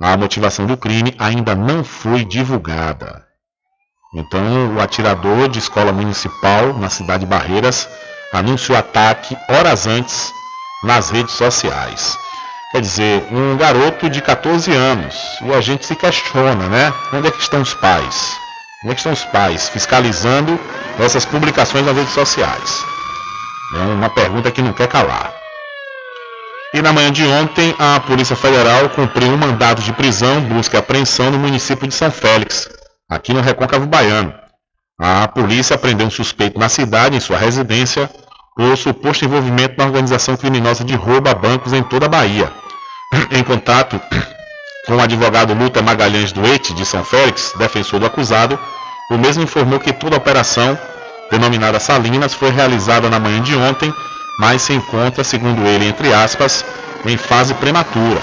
[0.00, 3.27] A motivação do crime ainda não foi divulgada.
[4.14, 7.86] Então, o atirador de escola municipal na cidade de Barreiras
[8.32, 10.32] anunciou o ataque horas antes
[10.82, 12.16] nas redes sociais.
[12.72, 15.14] Quer dizer, um garoto de 14 anos.
[15.42, 16.92] E a gente se questiona, né?
[17.12, 18.32] Onde é que estão os pais?
[18.82, 20.58] Onde é que estão os pais fiscalizando
[20.98, 22.84] essas publicações nas redes sociais?
[23.74, 25.34] É uma pergunta que não quer calar.
[26.72, 30.80] E na manhã de ontem, a Polícia Federal cumpriu um mandato de prisão, busca e
[30.80, 32.68] apreensão no município de São Félix,
[33.08, 34.34] aqui no Recôncavo Baiano.
[35.00, 38.10] A polícia prendeu um suspeito na cidade, em sua residência,
[38.56, 42.52] por suposto envolvimento na organização criminosa de roubo a bancos em toda a Bahia.
[43.30, 43.98] Em contato
[44.86, 48.58] com o advogado Luta Magalhães Duete, de São Félix, defensor do acusado,
[49.10, 50.76] o mesmo informou que toda a operação,
[51.30, 53.94] denominada Salinas, foi realizada na manhã de ontem,
[54.38, 56.64] mas se encontra, segundo ele, entre aspas,
[57.06, 58.20] em fase prematura.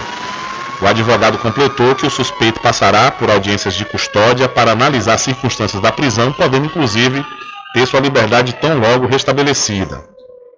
[0.82, 5.82] O advogado completou que o suspeito passará por audiências de custódia para analisar as circunstâncias
[5.82, 7.26] da prisão, podendo inclusive
[7.74, 10.04] ter sua liberdade tão logo restabelecida.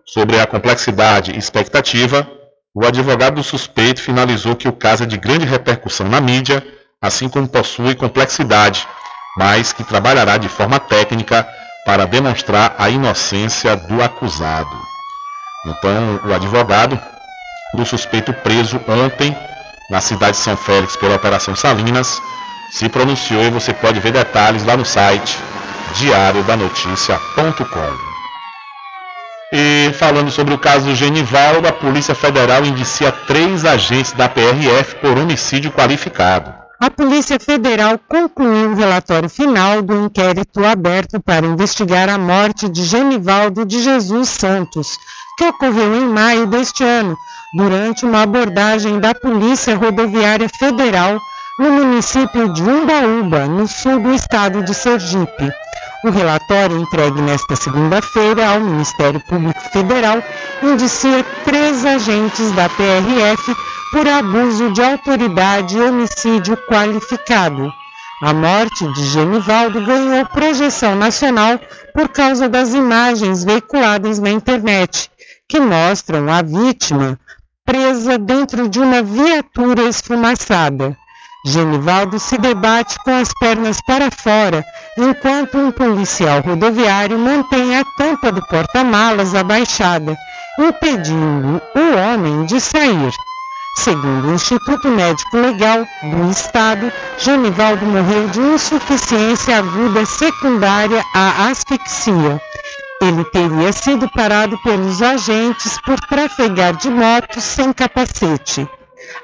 [0.05, 2.27] Sobre a complexidade e expectativa,
[2.73, 6.65] o advogado do suspeito finalizou que o caso é de grande repercussão na mídia,
[7.01, 8.87] assim como possui complexidade,
[9.37, 11.47] mas que trabalhará de forma técnica
[11.85, 14.77] para demonstrar a inocência do acusado.
[15.65, 16.99] Então, o advogado
[17.73, 19.35] do suspeito preso ontem
[19.89, 22.21] na cidade de São Félix pela Operação Salinas
[22.71, 25.37] se pronunciou e você pode ver detalhes lá no site
[25.95, 28.07] diariodanoticia.com.
[29.53, 35.17] E falando sobre o caso Genivaldo, a Polícia Federal indicia três agentes da PRF por
[35.17, 36.53] homicídio qualificado.
[36.79, 42.83] A Polícia Federal concluiu o relatório final do inquérito aberto para investigar a morte de
[42.83, 44.99] Genivaldo de Jesus Santos,
[45.37, 47.15] que ocorreu em maio deste ano,
[47.53, 51.19] durante uma abordagem da Polícia Rodoviária Federal
[51.59, 55.51] no município de Umbaúba, no sul do estado de Sergipe.
[56.03, 60.23] O relatório entregue nesta segunda-feira ao Ministério Público Federal
[60.61, 63.55] indicia três agentes da PRF
[63.91, 67.71] por abuso de autoridade e homicídio qualificado.
[68.23, 71.59] A morte de Genivaldo ganhou projeção nacional
[71.93, 75.09] por causa das imagens veiculadas na internet,
[75.49, 77.17] que mostram a vítima
[77.65, 80.95] presa dentro de uma viatura esfumaçada.
[81.45, 84.65] Genivaldo se debate com as pernas para fora,
[84.97, 90.17] enquanto um policial rodoviário mantém a tampa do porta-malas abaixada,
[90.59, 93.11] impedindo o homem de sair.
[93.77, 102.41] Segundo o Instituto Médico Legal do Estado, Genivaldo morreu de insuficiência aguda secundária à asfixia.
[103.01, 108.67] Ele teria sido parado pelos agentes por trafegar de moto sem capacete.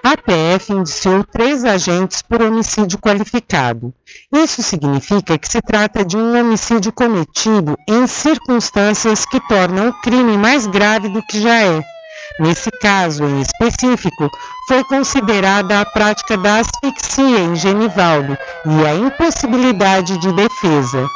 [0.04, 3.94] A PF indiciou três agentes por homicídio qualificado.
[4.32, 10.38] Isso significa que se trata de um homicídio cometido em circunstâncias que tornam o crime
[10.38, 11.93] mais grave do que já é.
[12.40, 14.30] Nesse caso em específico,
[14.68, 21.08] foi considerada a prática da asfixia em Genivaldo e a impossibilidade de defesa.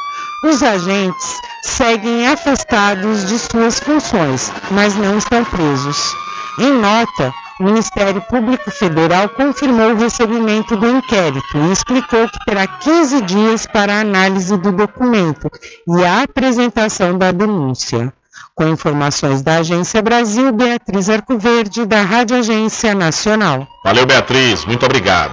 [0.44, 6.14] Os agentes seguem afastados de suas funções, mas não estão presos.
[6.60, 12.66] Em nota, o Ministério Público Federal confirmou o recebimento do inquérito e explicou que terá
[12.68, 15.50] 15 dias para a análise do documento
[15.88, 18.12] e a apresentação da denúncia.
[18.58, 23.68] Com informações da Agência Brasil, Beatriz Arcoverde, da Rádio Agência Nacional.
[23.84, 24.64] Valeu, Beatriz.
[24.64, 25.30] Muito obrigado.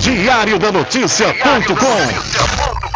[0.00, 2.69] Diário da Notícia.com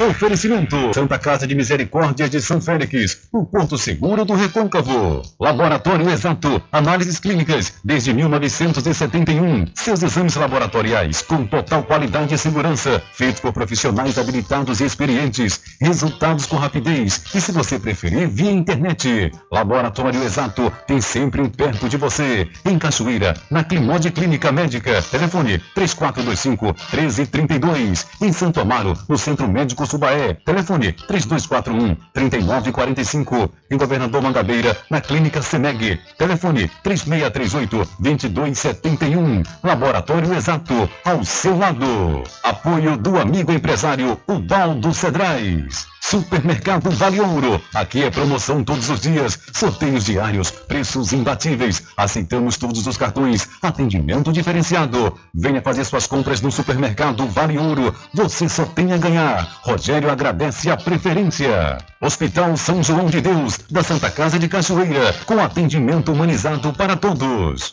[0.00, 5.20] Oferecimento Santa Casa de Misericórdia de São Félix, o Porto Seguro do Recôncavo.
[5.38, 9.66] Laboratório Exato, análises clínicas desde 1971.
[9.74, 15.60] Seus exames laboratoriais com total qualidade e segurança, feitos por profissionais habilitados e experientes.
[15.78, 19.30] Resultados com rapidez e, se você preferir, via internet.
[19.52, 22.48] Laboratório Exato tem sempre um perto de você.
[22.64, 25.02] Em Cachoeira, na Climode Clínica Médica.
[25.02, 28.06] Telefone 3425 1332.
[28.22, 30.34] Em Santo Amaro, no Centro Médico Subaé.
[30.44, 33.52] Telefone 3241 3945.
[33.70, 35.98] Em Governador Mangabeira, na Clínica Semeg.
[36.16, 39.42] Telefone 3638 2271.
[39.64, 42.22] Laboratório Exato, ao seu lado.
[42.44, 45.90] Apoio do amigo empresário Ubaldo Cedrais.
[46.00, 47.62] Supermercado Vale Ouro.
[47.74, 51.84] Aqui é promoção todos os dias, sorteios diários, preços imbatíveis.
[51.96, 55.16] Aceitamos todos os cartões, atendimento diferenciado.
[55.32, 57.94] Venha fazer suas compras no Supermercado Vale Ouro.
[58.14, 59.60] Você só tem a ganhar.
[59.80, 61.78] Rogério agradece a preferência.
[62.02, 67.72] Hospital São João de Deus, da Santa Casa de Cachoeira, com atendimento humanizado para todos.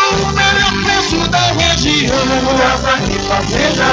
[0.09, 2.17] o melhor preço da região.
[2.57, 3.85] Casa e Fazenda.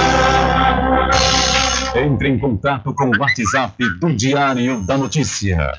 [1.97, 5.73] Entre em contato com o WhatsApp do Diário da Notícia.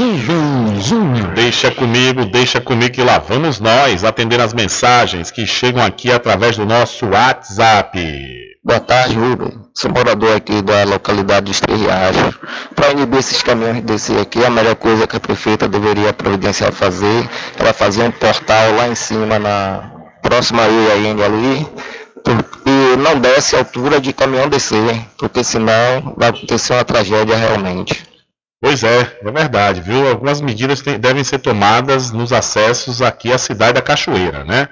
[0.00, 1.34] 759-8119-3111.
[1.34, 6.56] Deixa comigo, deixa comigo que lá vamos nós atender as mensagens que chegam aqui através
[6.56, 7.98] do nosso WhatsApp.
[8.64, 9.58] Boa tarde, Rubem.
[9.74, 12.38] Sou morador aqui da localidade de Riachos.
[12.74, 16.72] Para inibir esses caminhões de descer aqui, a melhor coisa que a prefeita deveria providenciar
[16.72, 17.28] fazer
[17.58, 19.90] era fazer um portal lá em cima, na
[20.22, 21.66] próxima IAN ali,
[22.66, 28.09] e não desce a altura de caminhão descer, porque senão vai acontecer uma tragédia realmente.
[28.60, 30.06] Pois é, é verdade, viu?
[30.08, 34.68] Algumas medidas tem- devem ser tomadas nos acessos aqui à cidade da Cachoeira, né?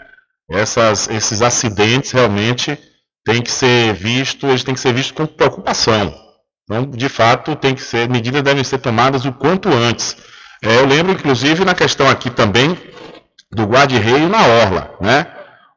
[0.50, 2.78] Essas, esses acidentes realmente
[3.24, 6.14] têm que ser vistos, eles têm que ser vistos com preocupação.
[6.64, 10.16] Então, de fato, tem que ser, medidas devem ser tomadas o quanto antes.
[10.62, 12.76] É, eu lembro, inclusive, na questão aqui também
[13.50, 15.26] do guarda-reio na Orla, né?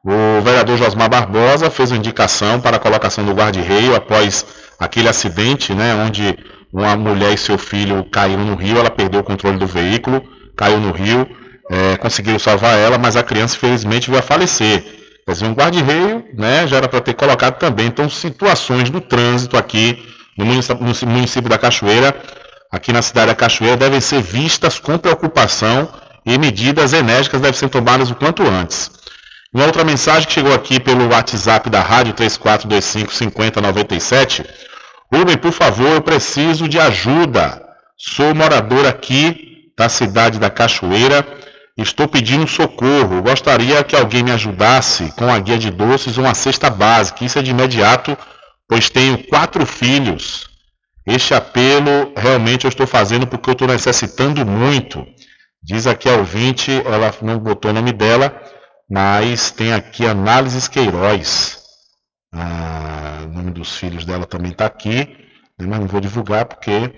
[0.04, 4.44] O vereador Josmar Barbosa fez uma indicação para a colocação do guarda-reio após
[4.78, 6.36] aquele acidente, né, onde
[6.72, 10.22] uma mulher e seu filho caíram no rio, ela perdeu o controle do veículo,
[10.56, 11.28] caiu no rio,
[11.70, 14.82] é, conseguiram salvar ela, mas a criança infelizmente veio a falecer.
[15.24, 17.86] Quer dizer, um guarda-reio, né, já era para ter colocado também.
[17.86, 20.02] Então, situações do trânsito aqui
[20.36, 22.14] no município, no município da Cachoeira,
[22.70, 25.88] aqui na cidade da Cachoeira, devem ser vistas com preocupação
[26.24, 28.90] e medidas enérgicas devem ser tomadas o quanto antes.
[29.52, 34.46] Uma outra mensagem que chegou aqui pelo WhatsApp da rádio 34255097.
[35.14, 37.62] Rubem, por favor, eu preciso de ajuda.
[37.98, 41.26] Sou morador aqui da cidade da Cachoeira.
[41.76, 43.20] Estou pedindo socorro.
[43.20, 47.24] Gostaria que alguém me ajudasse com a guia de doces ou uma cesta básica.
[47.24, 48.16] Isso é de imediato,
[48.66, 50.48] pois tenho quatro filhos.
[51.06, 55.04] Este apelo realmente eu estou fazendo porque eu estou necessitando muito.
[55.62, 58.34] Diz aqui a ouvinte, ela não botou o nome dela,
[58.90, 61.61] mas tem aqui Análises Queiroz.
[62.32, 65.06] Ah, o nome dos filhos dela também está aqui,
[65.58, 66.90] né, mas não vou divulgar porque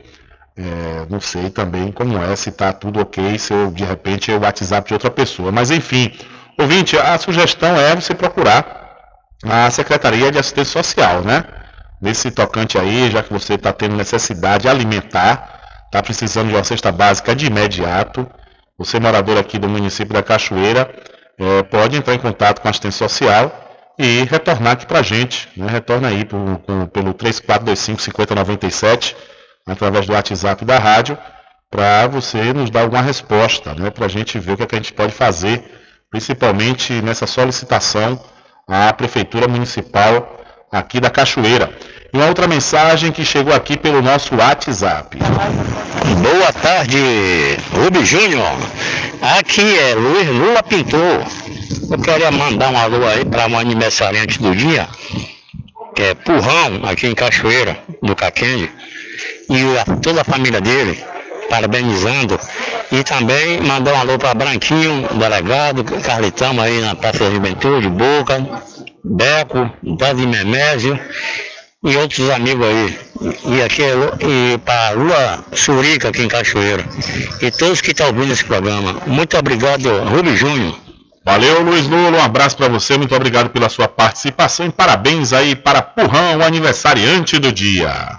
[0.57, 4.37] é, não sei também como é, se está tudo ok, se eu, de repente é
[4.37, 5.51] o WhatsApp de outra pessoa.
[5.51, 6.13] Mas enfim,
[6.59, 8.85] ouvinte, a sugestão é você procurar
[9.45, 11.45] a Secretaria de Assistência Social, né?
[12.01, 16.93] Nesse tocante aí, já que você está tendo necessidade alimentar, está precisando de uma cesta
[16.93, 18.29] básica de imediato,
[18.79, 20.93] você morador aqui do município da Cachoeira,
[21.39, 23.64] eh, pode entrar em contato com a assistência social
[23.99, 25.49] e retornar aqui para a gente.
[25.57, 25.67] Né?
[25.71, 29.15] Retorna aí pro- com- pelo 3425-5097,
[29.67, 31.17] através do WhatsApp da rádio,
[31.71, 33.91] para você nos dar alguma resposta, né?
[33.91, 35.63] para a gente ver o que, é que a gente pode fazer,
[36.11, 38.21] principalmente nessa solicitação
[38.69, 40.41] à Prefeitura Municipal
[40.71, 41.71] aqui da Cachoeira.
[42.13, 45.19] E uma outra mensagem que chegou aqui pelo nosso WhatsApp.
[45.19, 46.97] Boa tarde,
[47.73, 48.53] Rubi Júnior.
[49.39, 51.25] Aqui é Luiz Lula Pintor.
[51.91, 54.89] Eu queria mandar um alô aí para um aniversariante do dia,
[55.95, 58.71] que é Purrão, aqui em Cachoeira, do Caquende,
[59.51, 60.99] e a- toda a família dele,
[61.49, 62.39] parabenizando.
[62.93, 68.63] E também mandar um alô para Branquinho, delegado, Carlitão aí na Praça da Juventude, Boca,
[69.05, 70.99] Beco, Dade Memésio
[71.85, 72.99] e outros amigos aí.
[73.47, 73.95] E aqui é
[74.55, 76.85] e para Lua Surica aqui em Cachoeira.
[77.43, 78.97] E todos que estão ouvindo esse programa.
[79.07, 80.84] Muito obrigado, Rubem Júnior.
[81.25, 85.57] Valeu, Luiz Lula, um abraço para você, muito obrigado pela sua participação e parabéns aí
[85.57, 88.19] para Purrão, o aniversariante do dia.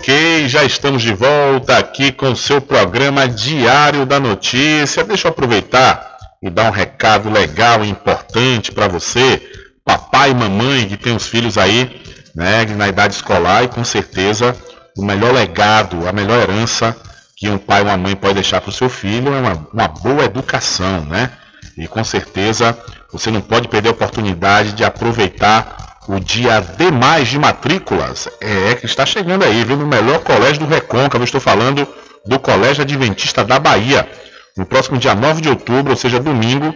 [0.00, 5.04] Ok, já estamos de volta aqui com o seu programa Diário da Notícia.
[5.04, 9.42] Deixa eu aproveitar e dar um recado legal e importante para você,
[9.84, 12.00] papai e mamãe que tem os filhos aí,
[12.34, 14.56] né, na idade escolar e com certeza
[14.96, 16.96] o melhor legado, a melhor herança
[17.36, 19.88] que um pai e uma mãe pode deixar para o seu filho é uma, uma
[19.88, 21.30] boa educação, né?
[21.76, 22.74] E com certeza
[23.12, 28.28] você não pode perder a oportunidade de aproveitar o dia D mais de matrículas.
[28.40, 29.76] É, que está chegando aí, viu?
[29.76, 31.24] No melhor colégio do Recôncavo.
[31.24, 31.86] Estou falando
[32.26, 34.08] do Colégio Adventista da Bahia.
[34.56, 36.74] No próximo dia 9 de outubro, ou seja, domingo,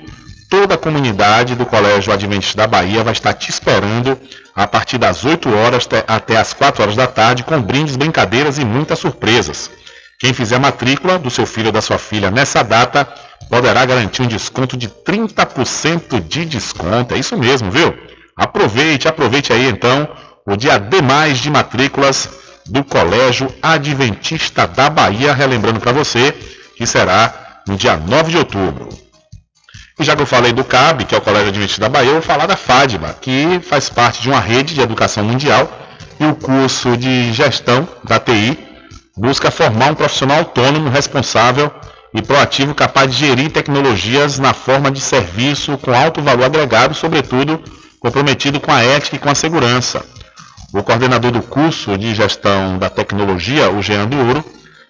[0.48, 4.18] toda a comunidade do Colégio Adventista da Bahia vai estar te esperando
[4.54, 8.64] a partir das 8 horas até as 4 horas da tarde, com brindes, brincadeiras e
[8.64, 9.70] muitas surpresas.
[10.20, 13.06] Quem fizer a matrícula do seu filho ou da sua filha nessa data
[13.50, 17.14] poderá garantir um desconto de 30% de desconto.
[17.14, 17.92] É isso mesmo, viu?
[18.36, 20.08] Aproveite, aproveite aí então
[20.46, 22.28] o dia D mais de matrículas
[22.66, 26.32] do Colégio Adventista da Bahia, relembrando para você
[26.76, 28.88] que será no dia 9 de outubro.
[29.98, 32.14] E já que eu falei do CAB, que é o Colégio Adventista da Bahia, eu
[32.14, 35.70] vou falar da FADBA, que faz parte de uma rede de educação mundial
[36.18, 38.58] e o curso de gestão da TI
[39.16, 41.70] busca formar um profissional autônomo, responsável
[42.12, 47.62] e proativo capaz de gerir tecnologias na forma de serviço com alto valor agregado, sobretudo
[48.04, 50.04] comprometido com a ética e com a segurança.
[50.74, 54.44] O coordenador do curso de gestão da tecnologia, o Jean do Ouro,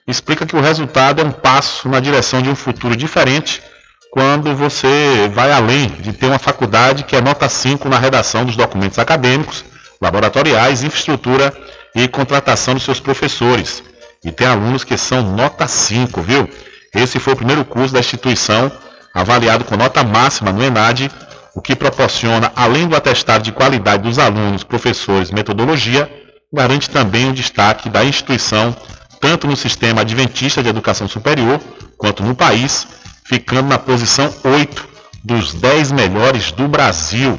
[0.04, 3.62] explica que o resultado é um passo na direção de um futuro diferente
[4.10, 8.56] quando você vai além de ter uma faculdade que é nota 5 na redação dos
[8.56, 9.64] documentos acadêmicos,
[10.02, 11.56] laboratoriais, infraestrutura
[11.94, 13.80] e contratação dos seus professores.
[14.24, 16.50] E tem alunos que são nota 5, viu?
[16.92, 18.72] Esse foi o primeiro curso da instituição
[19.14, 21.08] avaliado com nota máxima no ENAD,
[21.54, 26.10] o que proporciona, além do atestado de qualidade dos alunos, professores, metodologia,
[26.52, 28.76] garante também o destaque da instituição,
[29.20, 31.60] tanto no sistema adventista de educação superior,
[31.96, 32.86] quanto no país,
[33.24, 34.88] ficando na posição 8
[35.22, 37.38] dos 10 melhores do Brasil.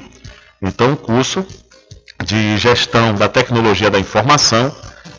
[0.61, 1.45] Então, o curso
[2.23, 4.73] de gestão da tecnologia da informação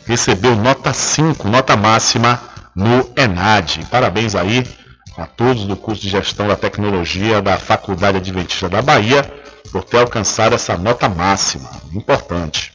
[0.05, 2.41] recebeu nota 5, nota máxima
[2.75, 3.85] no ENAD.
[3.91, 4.65] Parabéns aí
[5.17, 9.23] a todos do curso de gestão da tecnologia da Faculdade Adventista da Bahia
[9.71, 11.69] por ter alcançado essa nota máxima.
[11.93, 12.71] Importante.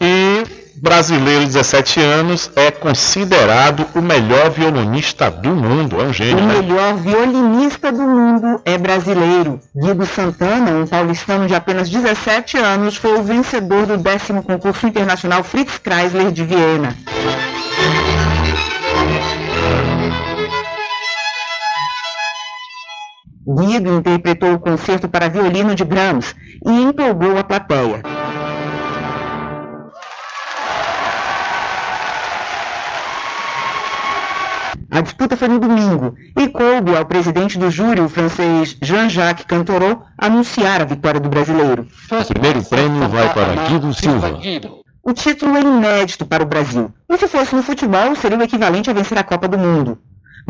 [0.00, 0.44] E
[0.80, 6.00] brasileiro de 17 anos é considerado o melhor violonista do mundo.
[6.00, 6.54] É um gênio, O né?
[6.60, 9.60] melhor violinista do mundo é brasileiro.
[9.74, 15.42] Guido Santana, um paulistano de apenas 17 anos, foi o vencedor do décimo concurso internacional
[15.42, 16.96] Fritz Kreisler de Viena.
[23.48, 28.02] Guido interpretou o concerto para violino de Brahms e empolgou a plateia.
[34.90, 40.02] A disputa foi no domingo e coube ao presidente do júri, o francês Jean-Jacques Cantorot,
[40.18, 41.86] anunciar a vitória do brasileiro.
[42.10, 44.38] O primeiro prêmio vai para Guido Silva.
[45.02, 46.92] O título é inédito para o Brasil.
[47.08, 49.98] E se fosse no futebol, seria o equivalente a vencer a Copa do Mundo.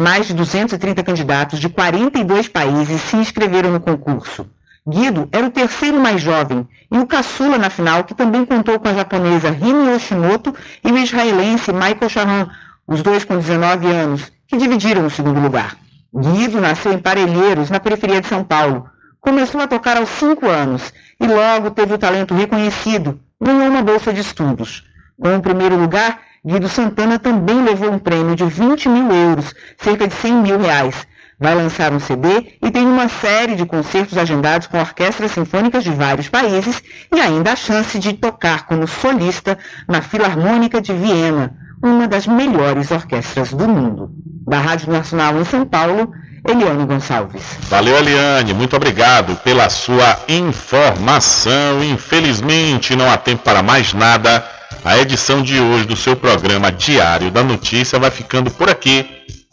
[0.01, 4.47] Mais de 230 candidatos de 42 países se inscreveram no concurso.
[4.89, 8.87] Guido era o terceiro mais jovem e o caçula na final, que também contou com
[8.87, 10.55] a japonesa Hime Yoshimoto
[10.85, 12.49] e o israelense Michael Shahan,
[12.87, 15.77] os dois com 19 anos, que dividiram o segundo lugar.
[16.15, 18.89] Guido nasceu em Parelheiros, na periferia de São Paulo.
[19.20, 24.12] Começou a tocar aos 5 anos e logo teve o talento reconhecido, ganhou uma bolsa
[24.12, 24.85] de estudos.
[25.20, 30.09] Com o primeiro lugar, Guido Santana também levou um prêmio de 20 mil euros, cerca
[30.09, 31.07] de 100 mil reais.
[31.39, 35.91] Vai lançar um CD e tem uma série de concertos agendados com orquestras sinfônicas de
[35.91, 36.83] vários países
[37.15, 42.91] e ainda a chance de tocar como solista na Filarmônica de Viena, uma das melhores
[42.91, 44.11] orquestras do mundo.
[44.47, 46.11] Da Rádio Nacional em São Paulo,
[46.49, 47.43] Eliane Gonçalves.
[47.69, 48.55] Valeu, Eliane.
[48.55, 51.85] Muito obrigado pela sua informação.
[51.85, 54.57] Infelizmente, não há tempo para mais nada.
[54.84, 59.06] A edição de hoje do seu programa Diário da Notícia vai ficando por aqui.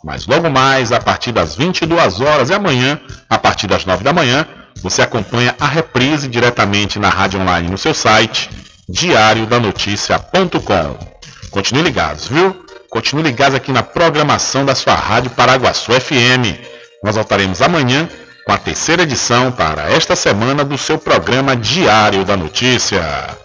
[0.03, 2.99] Mas logo mais, a partir das 22 horas e amanhã,
[3.29, 4.45] a partir das 9 da manhã,
[4.81, 8.49] você acompanha a reprise diretamente na rádio online no seu site
[8.87, 11.15] diariodanoticia.com.
[11.49, 12.63] Continue ligados, viu?
[12.89, 16.55] Continue ligados aqui na programação da sua rádio Paraguaçu FM.
[17.03, 18.07] Nós voltaremos amanhã
[18.45, 23.44] com a terceira edição para esta semana do seu programa Diário da Notícia.